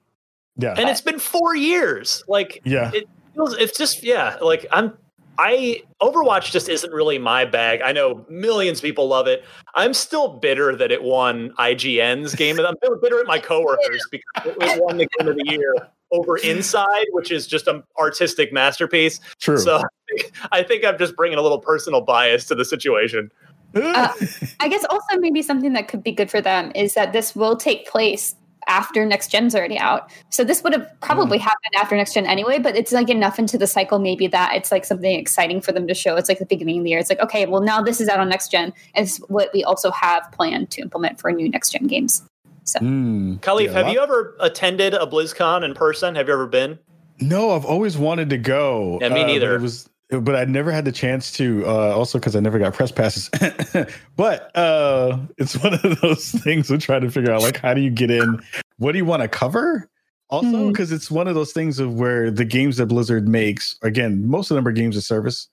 [0.56, 2.22] yeah, And it's been four years.
[2.28, 2.90] Like, yeah.
[2.94, 4.92] it feels, it's just, yeah, like I'm,
[5.38, 7.80] I, Overwatch just isn't really my bag.
[7.82, 9.44] I know millions of people love it.
[9.74, 12.58] I'm still bitter that it won IGN's game.
[12.60, 15.74] I'm bitter at my coworkers because it won the game of the year
[16.12, 19.20] over Inside, which is just an artistic masterpiece.
[19.40, 19.58] True.
[19.58, 23.30] So I think, I think I'm just bringing a little personal bias to the situation.
[23.74, 24.12] Uh,
[24.58, 27.56] I guess also maybe something that could be good for them is that this will
[27.56, 28.34] take place
[28.68, 30.10] after next gen's already out.
[30.30, 33.58] So this would have probably happened after next gen anyway, but it's like enough into
[33.58, 36.16] the cycle maybe that it's like something exciting for them to show.
[36.16, 36.98] It's like the beginning of the year.
[36.98, 39.64] It's like, okay, well now this is out on next gen and it's what we
[39.64, 42.22] also have planned to implement for new next gen games.
[42.78, 46.14] Mm, Kahlief, yeah, have lot- you ever attended a BlizzCon in person?
[46.14, 46.78] Have you ever been?
[47.20, 48.98] No, I've always wanted to go.
[49.00, 49.48] Yeah, me uh, neither.
[49.50, 51.64] but it was, but I never had the chance to.
[51.66, 53.30] Uh, also, because I never got press passes.
[54.16, 57.42] but uh, it's one of those things we're trying to figure out.
[57.42, 58.40] Like, how do you get in?
[58.78, 59.88] What do you want to cover?
[60.30, 64.28] Also, because it's one of those things of where the games that Blizzard makes, again,
[64.28, 65.48] most of them are games of service.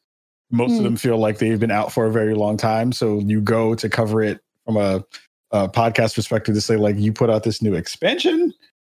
[0.51, 0.83] Most of Mm.
[0.83, 2.91] them feel like they've been out for a very long time.
[2.91, 5.03] So you go to cover it from a,
[5.51, 8.53] a podcast perspective to say, like, you put out this new expansion.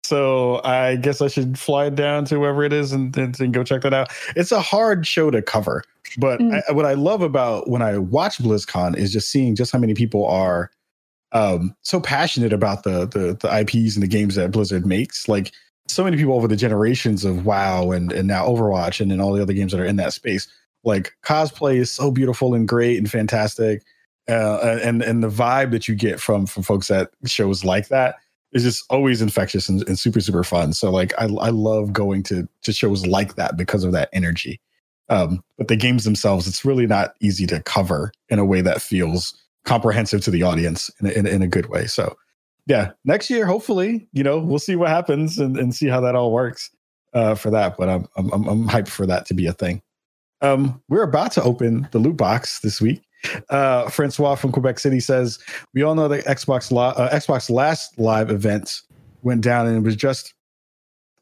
[0.08, 3.62] So I guess I should fly down to wherever it is and, and, and go
[3.62, 4.08] check that out.
[4.36, 5.84] It's a hard show to cover,
[6.16, 6.62] but Mm.
[6.66, 9.92] I, what I love about when I watch BlizzCon is just seeing just how many
[9.92, 10.70] people are
[11.32, 15.28] um, so passionate about the, the the IPs and the games that Blizzard makes.
[15.28, 15.52] Like
[15.86, 19.34] so many people over the generations of WoW and and now Overwatch and then all
[19.34, 20.48] the other games that are in that space.
[20.84, 23.82] Like cosplay is so beautiful and great and fantastic,
[24.26, 28.16] uh, and and the vibe that you get from from folks at shows like that
[28.52, 30.72] is just always infectious and, and super super fun.
[30.72, 34.60] So like I I love going to to shows like that because of that energy.
[35.10, 38.82] Um, but the games themselves, it's really not easy to cover in a way that
[38.82, 39.34] feels
[39.64, 41.86] comprehensive to the audience in a, in, in a good way.
[41.86, 42.14] So
[42.66, 46.14] yeah, next year hopefully you know we'll see what happens and, and see how that
[46.14, 46.70] all works
[47.14, 47.76] uh, for that.
[47.76, 49.82] But I'm, I'm I'm I'm hyped for that to be a thing.
[50.40, 53.02] Um, we're about to open the loot box this week.
[53.50, 55.38] Uh, Francois from Quebec City says
[55.74, 58.82] we all know that Xbox li- uh, Xbox last live event
[59.22, 60.34] went down and it was just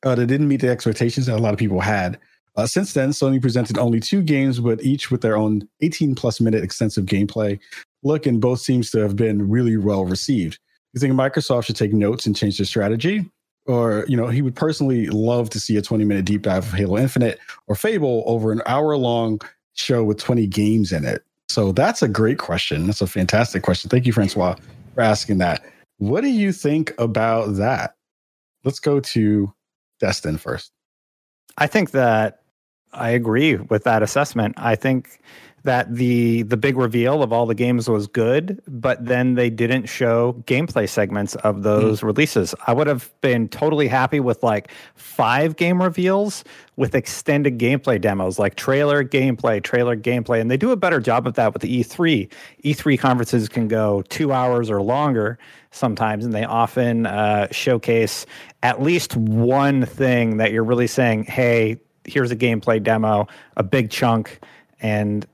[0.05, 2.19] uh, they didn't meet the expectations that a lot of people had.
[2.57, 6.41] Uh, since then, Sony presented only two games, but each with their own 18 plus
[6.41, 7.59] minute extensive gameplay.
[8.03, 10.59] Look, and both seems to have been really well received.
[10.95, 13.31] You think Microsoft should take notes and change their strategy?
[13.67, 16.73] Or, you know, he would personally love to see a 20 minute deep dive of
[16.73, 19.41] Halo Infinite or Fable over an hour long
[19.75, 21.23] show with 20 games in it.
[21.49, 22.87] So that's a great question.
[22.87, 23.89] That's a fantastic question.
[23.89, 24.57] Thank you, Francois,
[24.95, 25.65] for asking that.
[25.99, 27.95] What do you think about that?
[28.65, 29.53] Let's go to
[30.01, 30.73] Destin first.
[31.57, 32.43] I think that
[32.93, 34.55] I agree with that assessment.
[34.57, 35.21] I think
[35.67, 39.87] that the the big reveal of all the games was good, but then they didn't
[39.87, 42.55] show gameplay segments of those releases.
[42.67, 46.45] I would have been totally happy with like five game reveals
[46.77, 51.27] with extended gameplay demos, like trailer gameplay, trailer gameplay, and they do a better job
[51.27, 52.31] of that with the E3.
[52.65, 55.39] E3 conferences can go two hours or longer
[55.71, 58.25] sometimes, and they often uh, showcase
[58.63, 63.91] at least one thing that you're really saying, "Hey, here's a gameplay demo, a big
[63.91, 64.41] chunk,"
[64.81, 65.27] and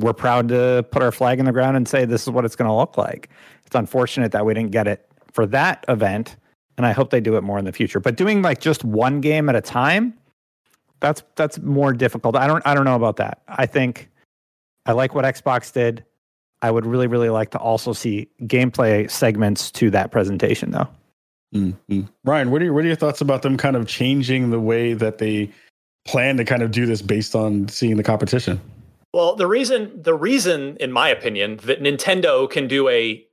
[0.00, 2.56] we're proud to put our flag in the ground and say this is what it's
[2.56, 3.30] going to look like.
[3.66, 6.36] It's unfortunate that we didn't get it for that event,
[6.76, 8.00] and I hope they do it more in the future.
[8.00, 10.14] But doing like just one game at a time,
[11.00, 12.36] that's that's more difficult.
[12.36, 13.42] I don't I don't know about that.
[13.48, 14.10] I think
[14.86, 16.04] I like what Xbox did.
[16.62, 20.88] I would really really like to also see gameplay segments to that presentation though.
[21.54, 22.08] Mhm.
[22.24, 24.92] Ryan, what are your, what are your thoughts about them kind of changing the way
[24.92, 25.50] that they
[26.06, 28.60] plan to kind of do this based on seeing the competition?
[29.12, 33.24] Well, the reason the reason, in my opinion, that Nintendo can do a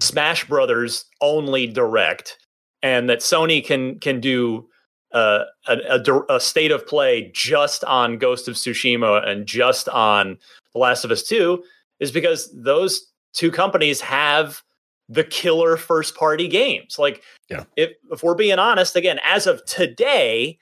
[0.00, 2.38] Smash Brothers only direct,
[2.82, 4.68] and that Sony can can do
[5.12, 5.76] uh, a,
[6.06, 10.36] a a state of play just on Ghost of Tsushima and just on
[10.72, 11.62] The Last of Us Two,
[12.00, 14.62] is because those two companies have
[15.08, 16.98] the killer first party games.
[16.98, 17.64] Like, Yeah.
[17.76, 20.58] if if we're being honest, again, as of today,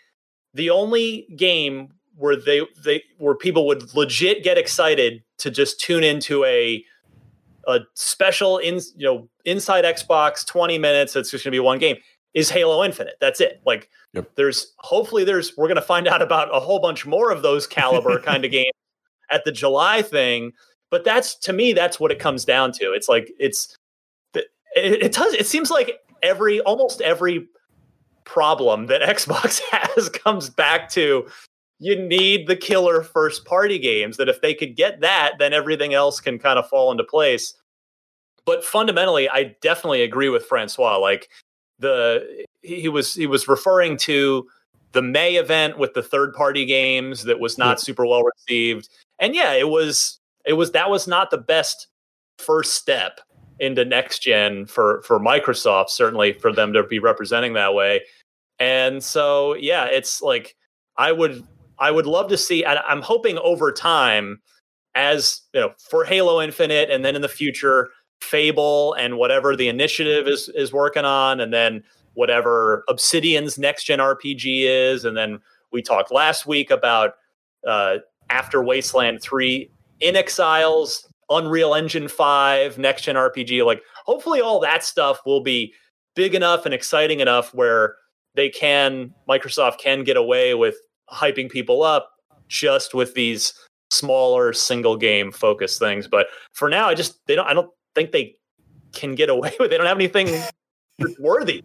[0.54, 6.04] the only game where they they where people would legit get excited to just tune
[6.04, 6.84] into a
[7.66, 11.78] a special in you know inside Xbox 20 minutes it's just going to be one
[11.78, 11.96] game
[12.34, 13.14] is Halo Infinite.
[13.20, 13.60] That's it.
[13.64, 14.30] Like Yep.
[14.36, 17.66] there's hopefully there's we're going to find out about a whole bunch more of those
[17.66, 18.72] caliber kind of games
[19.30, 20.52] at the July thing,
[20.90, 22.92] but that's to me that's what it comes down to.
[22.92, 23.76] It's like it's
[24.34, 27.46] it, it does it seems like every almost every
[28.24, 31.26] problem that Xbox has comes back to
[31.78, 35.94] you need the killer first party games that if they could get that then everything
[35.94, 37.54] else can kind of fall into place.
[38.44, 41.28] But fundamentally i definitely agree with francois like
[41.78, 44.46] the he was he was referring to
[44.92, 48.88] the may event with the third party games that was not super well received.
[49.18, 51.88] And yeah it was it was that was not the best
[52.38, 53.20] first step
[53.60, 58.02] into next gen for for microsoft certainly for them to be representing that way.
[58.58, 60.56] And so yeah it's like
[60.96, 61.44] i would
[61.78, 64.40] i would love to see i'm hoping over time
[64.94, 67.88] as you know for halo infinite and then in the future
[68.20, 71.82] fable and whatever the initiative is is working on and then
[72.14, 75.38] whatever obsidian's next gen rpg is and then
[75.72, 77.12] we talked last week about
[77.66, 77.96] uh
[78.30, 79.70] after wasteland 3
[80.02, 85.72] inXile's unreal engine 5 next gen rpg like hopefully all that stuff will be
[86.16, 87.94] big enough and exciting enough where
[88.34, 90.76] they can Microsoft can get away with
[91.12, 92.12] hyping people up
[92.48, 93.54] just with these
[93.90, 96.06] smaller single game focused things.
[96.06, 97.46] But for now, I just they don't.
[97.46, 98.34] I don't think they
[98.92, 99.66] can get away with.
[99.66, 99.70] It.
[99.70, 100.28] They don't have anything
[101.18, 101.62] worthy.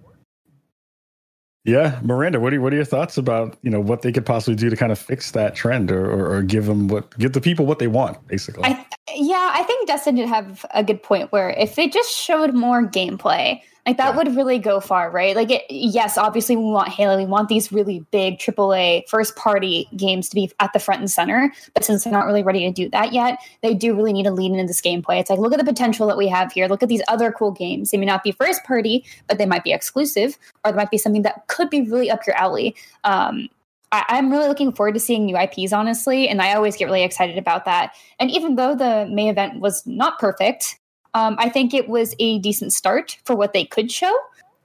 [1.65, 4.55] Yeah, Miranda, what are what are your thoughts about you know what they could possibly
[4.55, 7.39] do to kind of fix that trend or or, or give them what give the
[7.39, 8.65] people what they want basically?
[8.65, 8.85] I,
[9.15, 12.85] yeah, I think Destin did have a good point where if they just showed more
[12.85, 14.15] gameplay, like that Yeah.
[14.17, 15.35] would really go far, right?
[15.35, 19.87] Like, it, yes, obviously we want Halo, we want these really big AAA first party
[19.95, 21.51] games to be at the front and center.
[21.73, 24.31] But since they're not really ready to do that yet, they do really need to
[24.31, 25.19] lean into this gameplay.
[25.19, 26.67] It's like, look at the potential that we have here.
[26.67, 27.91] Look at these other cool games.
[27.91, 30.97] They may not be first party, but they might be exclusive, or there might be
[30.97, 32.75] something that could be really up your alley.
[33.03, 33.49] Um,
[33.91, 37.03] I, I'm really looking forward to seeing new IPs, honestly, and I always get really
[37.03, 37.93] excited about that.
[38.19, 40.79] And even though the May event was not perfect,
[41.13, 44.13] um, I think it was a decent start for what they could show.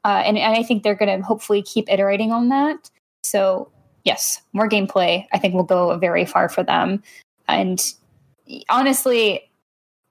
[0.04, 2.90] Uh, and, and I think they're going to hopefully keep iterating on that.
[3.22, 3.70] So,
[4.04, 7.02] yes, more gameplay, I think will go very far for them.
[7.46, 7.82] And
[8.68, 9.50] honestly,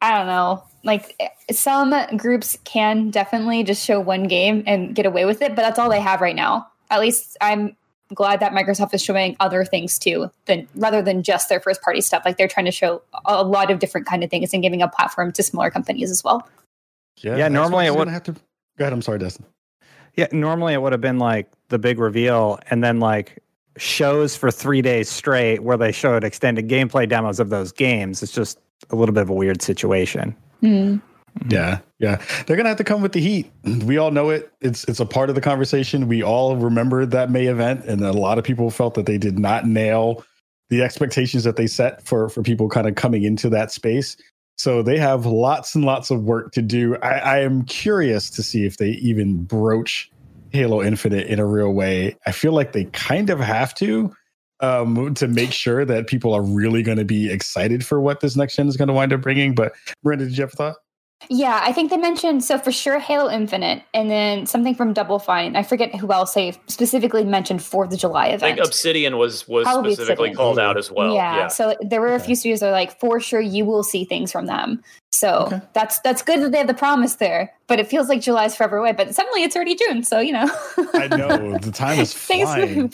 [0.01, 0.63] I don't know.
[0.83, 1.19] Like
[1.51, 5.79] some groups can definitely just show one game and get away with it, but that's
[5.79, 6.67] all they have right now.
[6.89, 7.75] At least I'm
[8.13, 12.01] glad that Microsoft is showing other things too, than rather than just their first party
[12.01, 12.23] stuff.
[12.25, 14.87] Like they're trying to show a lot of different kind of things and giving a
[14.87, 16.47] platform to smaller companies as well.
[17.17, 18.31] Yeah, yeah normally Xbox it is would- gonna have to.
[18.33, 18.93] Go ahead.
[18.93, 19.45] I'm sorry, Destin.
[20.15, 23.41] Yeah, normally it would have been like the big reveal and then like
[23.77, 28.23] shows for three days straight where they showed extended gameplay demos of those games.
[28.23, 30.35] It's just a little bit of a weird situation.
[30.61, 30.97] Hmm.
[31.41, 31.49] Hmm.
[31.49, 32.21] Yeah, yeah.
[32.45, 33.51] They're gonna have to come with the heat.
[33.85, 34.51] We all know it.
[34.61, 36.07] It's it's a part of the conversation.
[36.07, 39.39] We all remember that May event, and a lot of people felt that they did
[39.39, 40.23] not nail
[40.69, 44.17] the expectations that they set for for people kind of coming into that space.
[44.57, 46.95] So they have lots and lots of work to do.
[46.97, 50.09] I, I am curious to see if they even broach
[50.51, 52.15] Halo Infinite in a real way.
[52.25, 54.11] I feel like they kind of have to
[54.59, 58.35] um, to make sure that people are really going to be excited for what this
[58.35, 59.53] next gen is going to wind up bringing.
[59.53, 59.73] But
[60.03, 60.75] Miranda, did you have a thought?
[61.29, 65.17] Yeah, I think they mentioned so for sure Halo Infinite, and then something from Double
[65.17, 65.55] Fine.
[65.55, 68.43] I forget who else they specifically mentioned for the July event.
[68.43, 68.57] I event.
[68.59, 70.37] think Obsidian was was Probably specifically Obsidian.
[70.37, 71.15] called out as well.
[71.15, 71.47] yeah, Yeah.
[71.47, 74.31] so there were a few studios that are like, for sure you will see things
[74.31, 74.81] from them.
[75.11, 75.61] So Okay.
[75.73, 77.51] that's that's good that they have the promise there.
[77.65, 78.91] But it feels like July's forever away.
[78.93, 80.47] But suddenly it's already June, so you know.
[80.93, 82.93] I know the time is flying.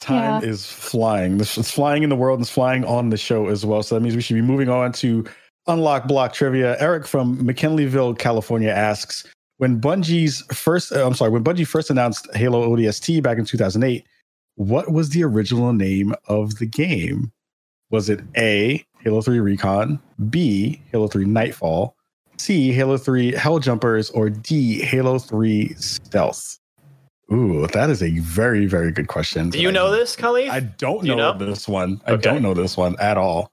[0.00, 0.48] Time Yeah.
[0.50, 1.38] is flying.
[1.38, 3.82] This it's flying in the world and it's flying on the show as well.
[3.82, 5.24] So that means we should be moving on to
[5.66, 6.76] unlock block trivia.
[6.80, 9.26] Eric from McKinleyville, California asks
[9.58, 14.04] when Bungie's first uh, I'm sorry, when Bungie first announced Halo ODST back in 2008,
[14.56, 17.32] what was the original name of the game?
[17.90, 20.00] Was it A, Halo 3 Recon,
[20.30, 21.94] B, Halo 3 Nightfall,
[22.38, 26.58] C, Halo 3 Helljumpers, or D, Halo 3 Stealth?
[27.32, 29.50] Ooh, that is a very, very good question.
[29.50, 30.50] Do you know this, Kahlief?
[30.50, 31.46] I don't Do you know, know?
[31.46, 32.00] this one.
[32.06, 33.50] I don't know this one at all.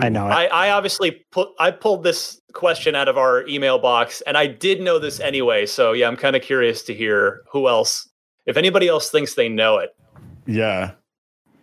[0.00, 0.30] I know it.
[0.30, 4.46] I, I obviously put I pulled this question out of our email box, and I
[4.46, 5.66] did know this anyway.
[5.66, 8.08] So yeah, I'm kind of curious to hear who else,
[8.46, 9.94] if anybody else thinks they know it.
[10.46, 10.92] Yeah.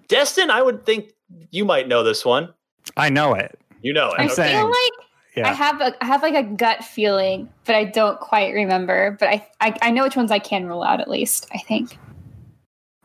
[0.07, 1.11] Destin, I would think
[1.51, 2.53] you might know this one.
[2.97, 3.59] I know it.
[3.81, 4.19] You know it.
[4.19, 4.51] I okay.
[4.53, 4.91] feel like
[5.35, 5.49] Yeah.
[5.49, 9.15] I have a I have like a gut feeling, but I don't quite remember.
[9.19, 11.47] But I, I I know which ones I can rule out at least.
[11.53, 11.97] I think.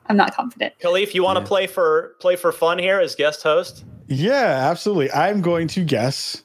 [0.07, 0.75] I'm not confident.
[0.83, 1.49] Kahlief, you want to Yeah.
[1.49, 3.85] play for play for fun here as guest host?
[4.09, 5.11] Yeah, absolutely.
[5.13, 6.43] I'm going to guess.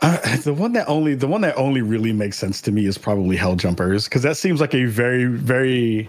[0.00, 2.98] Uh, the one that only the one that only really makes sense to me is
[2.98, 6.08] probably Hell Jumpers because that seems like a very very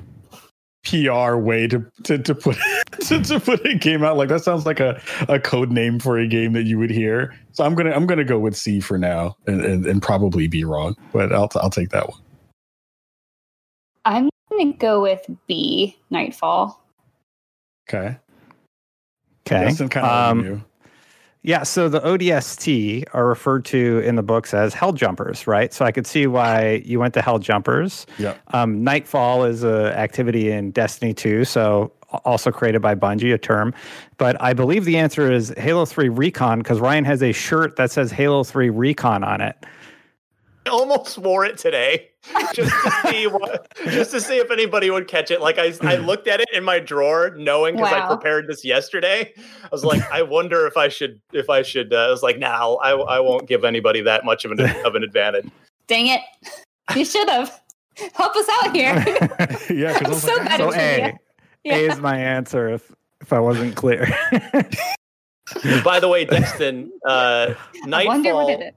[0.83, 2.57] PR way to to, to put
[3.01, 4.17] to, to put a game out.
[4.17, 4.99] Like that sounds like a,
[5.29, 7.37] a code name for a game that you would hear.
[7.51, 10.63] So I'm gonna I'm gonna go with C for now and, and, and probably be
[10.63, 12.19] wrong, but I'll I'll take that one.
[14.05, 15.95] I'm gonna go with B.
[16.09, 16.83] Nightfall.
[17.87, 18.17] Okay.
[19.45, 19.65] Okay.
[19.65, 20.63] Justin kind of Um, knew.
[21.45, 25.73] Yeah, so the ODST are referred to in the books as Hell Jumpers, right?
[25.73, 28.05] So I could see why you went to Hell Jumpers.
[28.17, 28.35] Yeah.
[28.53, 31.91] Um, Nightfall is a activity in Destiny 2, so
[32.23, 33.73] also created by Bungie, a term.
[34.17, 37.91] But I believe the answer is Halo 3 Recon because Ryan has a shirt that
[37.91, 39.57] says Halo 3 Recon on it.
[40.65, 42.09] I almost wore it today
[42.53, 45.41] just to see what, just to see if anybody would catch it.
[45.41, 49.33] Like I, I looked at it in my drawer, knowing because I prepared this yesterday.
[49.37, 51.93] I was like, I wonder if I should, if I should.
[51.93, 54.95] Uh, I was like, now I, I won't give anybody that much of an of
[54.95, 55.49] an advantage.
[55.87, 56.21] Dang it!
[56.95, 57.59] You should have
[58.13, 58.93] help us out here.
[59.69, 60.97] yeah, because I I'm so like, bad so at A.
[60.97, 61.19] trivia.
[61.65, 62.91] A is my answer if,
[63.21, 64.07] if I wasn't clear.
[65.83, 67.53] By the way, Destin, uh,
[67.91, 68.73] I wonder what Nightfall, it is.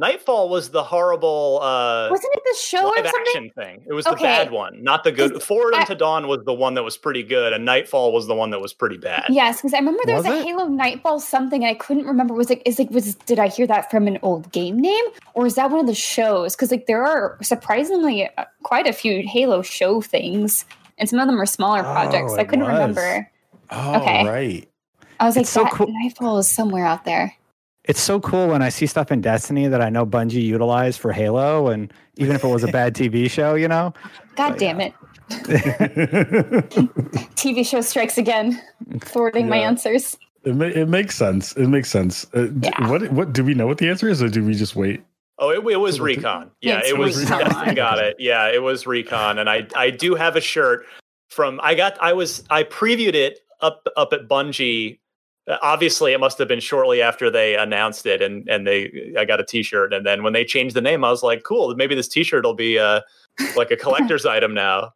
[0.00, 3.12] Nightfall was the horrible uh Wasn't it the show or something?
[3.28, 3.82] action thing.
[3.86, 5.42] It was the bad one, not the good.
[5.42, 8.34] Forward I- into Dawn was the one that was pretty good, and Nightfall was the
[8.34, 9.26] one that was pretty bad.
[9.28, 10.44] Yes, because I remember there was, Was a it?
[10.44, 12.34] Halo Nightfall something, and I couldn't remember.
[12.34, 15.46] Was like, is like, was did I hear that from an old game name, or
[15.46, 16.56] is that one of the shows?
[16.56, 20.64] Because like there are surprisingly uh, quite a few Halo show things,
[20.98, 22.32] and some of them are smaller projects.
[22.32, 22.72] Oh, I couldn't was.
[22.72, 23.30] remember.
[23.70, 24.26] Oh, Okay.
[24.26, 24.66] right.
[25.20, 27.34] I was like, so that cool- Nightfall is somewhere out there.
[27.90, 31.10] It's so cool when I see stuff in Destiny that I know Bungie utilized for
[31.12, 33.92] Halo, and even if it was a bad TV show, you know,
[34.36, 34.94] God Oh, damn it!
[37.34, 38.62] TV show strikes again,
[39.02, 40.16] forwarding my answers.
[40.44, 41.52] It, ma- it makes sense.
[41.56, 42.26] It makes sense.
[42.32, 42.88] Uh, d- Yeah.
[42.88, 45.02] What what do we know what the answer is, or do we just wait?
[45.38, 46.50] Oh, it, it was Was Recon.
[46.60, 47.18] Yeah, It's it was.
[47.20, 47.40] Recon.
[47.40, 48.14] Destin got it.
[48.20, 50.86] Yeah, it was Recon, and I I do have a shirt
[51.28, 51.58] from.
[51.60, 52.00] I got.
[52.00, 52.44] I was.
[52.50, 55.00] I previewed it up up at Bungie.
[55.48, 59.14] Uh, Obviously, it must have been shortly after they announced it, and and they.
[59.18, 61.74] I got a T-shirt, and then when they changed the name, I was like, cool.
[61.74, 63.00] Maybe this T-shirt will be uh
[63.56, 64.92] like a collector's item now.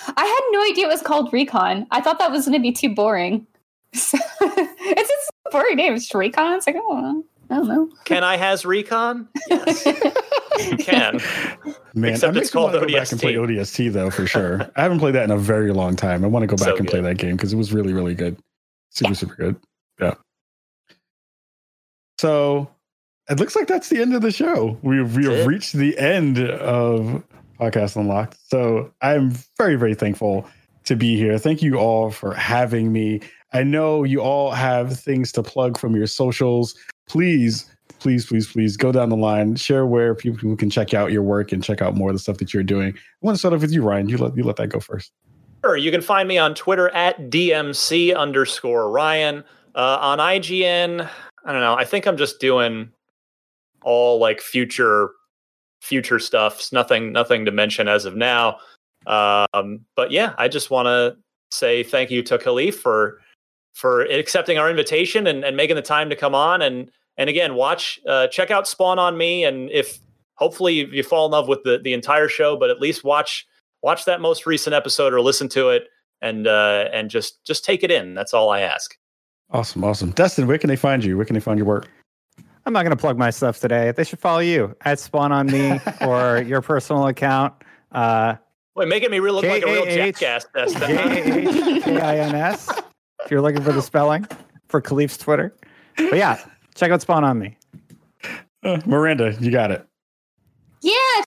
[0.00, 1.86] I had no idea it was called Recon.
[1.90, 3.44] I thought that was going to be too boring.
[3.92, 5.94] it's just a boring name.
[5.94, 6.54] It's Recon.
[6.54, 7.90] It's like, oh, I don't know.
[8.04, 9.28] Can I has Recon?
[9.48, 9.84] Yes,
[10.70, 11.20] you can.
[11.94, 13.56] Man, Except I it's makes me called wanna go back and play ODST.
[13.88, 14.70] ODST though for sure.
[14.76, 16.24] I haven't played that in a very long time.
[16.24, 18.14] I want to go back So and play that game because it was really really
[18.14, 18.36] good,
[18.90, 19.14] super Yeah.
[19.14, 19.56] super good.
[20.00, 20.14] Yeah.
[22.18, 22.70] So
[23.28, 24.78] it looks like that's the end of the show.
[24.82, 27.22] We've we have reached the end of
[27.60, 28.36] podcast unlocked.
[28.48, 30.46] So I'm very very thankful
[30.84, 31.38] to be here.
[31.38, 33.20] Thank you all for having me.
[33.52, 36.74] I know you all have things to plug from your socials.
[37.08, 41.12] Please, please, please, please go down the line, share where people, people can check out
[41.12, 42.94] your work and check out more of the stuff that you're doing.
[42.96, 44.08] I want to start off with you, Ryan.
[44.08, 45.12] You let you let that go first.
[45.64, 45.76] Sure.
[45.76, 49.44] You can find me on Twitter at DMC underscore Ryan.
[49.78, 51.08] Uh, on IGN,
[51.44, 51.74] I don't know.
[51.74, 52.90] I think I'm just doing
[53.82, 55.10] all like future
[55.80, 56.72] future stuffs.
[56.72, 58.58] Nothing nothing to mention as of now.
[59.06, 61.16] Um, but yeah, I just want to
[61.52, 63.20] say thank you to Kahlief for
[63.72, 67.54] for accepting our invitation and, and making the time to come on and and again
[67.54, 70.00] watch uh, check out Spawn on Me and if
[70.34, 73.46] hopefully you, you fall in love with the the entire show, but at least watch
[73.82, 75.84] watch that most recent episode or listen to it
[76.20, 78.96] and uh and just just take it in that's all i ask
[79.50, 80.10] Awesome, awesome.
[80.12, 81.16] Destin, where can they find you?
[81.16, 81.88] Where can they find your work?
[82.66, 83.92] I'm not going to plug my stuff today.
[83.92, 87.54] They should follow you at Spawn on Me or your personal account.
[87.92, 88.34] Uh,
[88.76, 90.18] Wait, making me real look like a real J-A-H.
[90.18, 90.80] jackass Destin.
[90.88, 92.68] J-A-H-K-I-N-S.
[93.24, 94.26] if you're looking for the spelling
[94.68, 95.54] for Kahlief's Twitter.
[95.96, 96.38] But yeah,
[96.74, 97.56] check out Spawn on Me.
[98.62, 99.86] Uh, Miranda, you got it.
[100.82, 101.22] Yeah,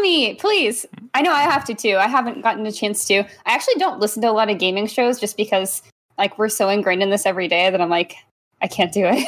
[0.00, 0.84] me, please.
[1.14, 1.96] I know I have to too.
[1.96, 3.20] I haven't gotten a chance to.
[3.20, 5.82] I actually don't listen to a lot of gaming shows just because
[6.18, 8.16] like we're so ingrained in this every day that I'm like,
[8.62, 9.26] I can't do it.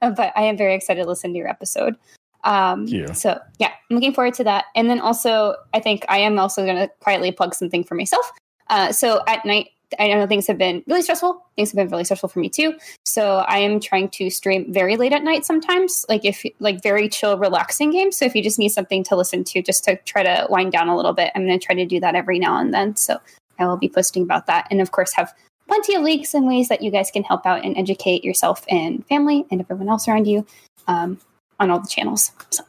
[0.00, 1.96] but I am very excited to listen to your episode.
[2.44, 3.08] Um, you.
[3.14, 4.66] So yeah, I'm looking forward to that.
[4.74, 8.30] And then also, I think I am also going to quietly plug something for myself.
[8.68, 9.68] Uh, so at night,
[9.98, 11.44] I know things have been really stressful.
[11.56, 12.74] Things have been really stressful for me too.
[13.04, 17.08] So I am trying to stream very late at night sometimes, like if like very
[17.08, 18.16] chill, relaxing games.
[18.16, 20.88] So if you just need something to listen to, just to try to wind down
[20.88, 22.96] a little bit, I'm going to try to do that every now and then.
[22.96, 23.20] So
[23.58, 25.32] I will be posting about that, and of course have
[25.66, 29.06] plenty of links and ways that you guys can help out and educate yourself and
[29.06, 30.46] family and everyone else around you
[30.86, 31.18] um,
[31.60, 32.32] on all the channels.
[32.50, 32.64] So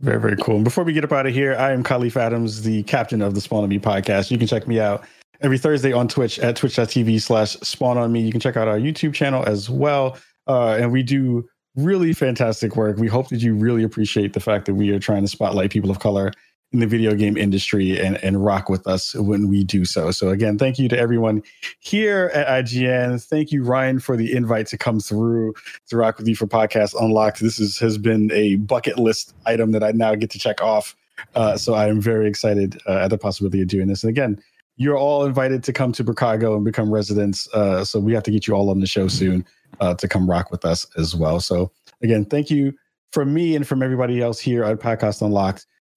[0.00, 0.56] Very, very cool.
[0.56, 3.34] And before we get up out of here, I am Kahlief Adams, the captain of
[3.34, 4.30] the Spawn on Me podcast.
[4.30, 5.04] You can check me out
[5.40, 8.20] every Thursday on Twitch at twitch.tv slash spawn on me.
[8.20, 10.16] You can check out our YouTube channel as well.
[10.46, 12.98] Uh, and we do really fantastic work.
[12.98, 15.90] We hope that you really appreciate the fact that we are trying to spotlight people
[15.90, 16.32] of color
[16.72, 20.10] in the video game industry and, and rock with us when we do so.
[20.10, 21.42] So again, thank you to everyone
[21.80, 23.22] here at IGN.
[23.22, 25.54] Thank you, Ryan, for the invite to come through
[25.88, 27.40] to rock with you for Podcast Unlocked.
[27.40, 30.96] This is, has been a bucket list item that I now get to check off.
[31.34, 34.02] Uh, so I am very excited uh, at the possibility of doing this.
[34.02, 34.42] And again,
[34.76, 37.46] you're all invited to come to Chicago and become residents.
[37.52, 39.44] Uh, so we have to get you all on the show soon
[39.80, 41.38] uh, to come rock with us as well.
[41.38, 41.70] So
[42.02, 42.72] again, thank you
[43.12, 45.66] from me and from everybody else here at Podcast Unlocked.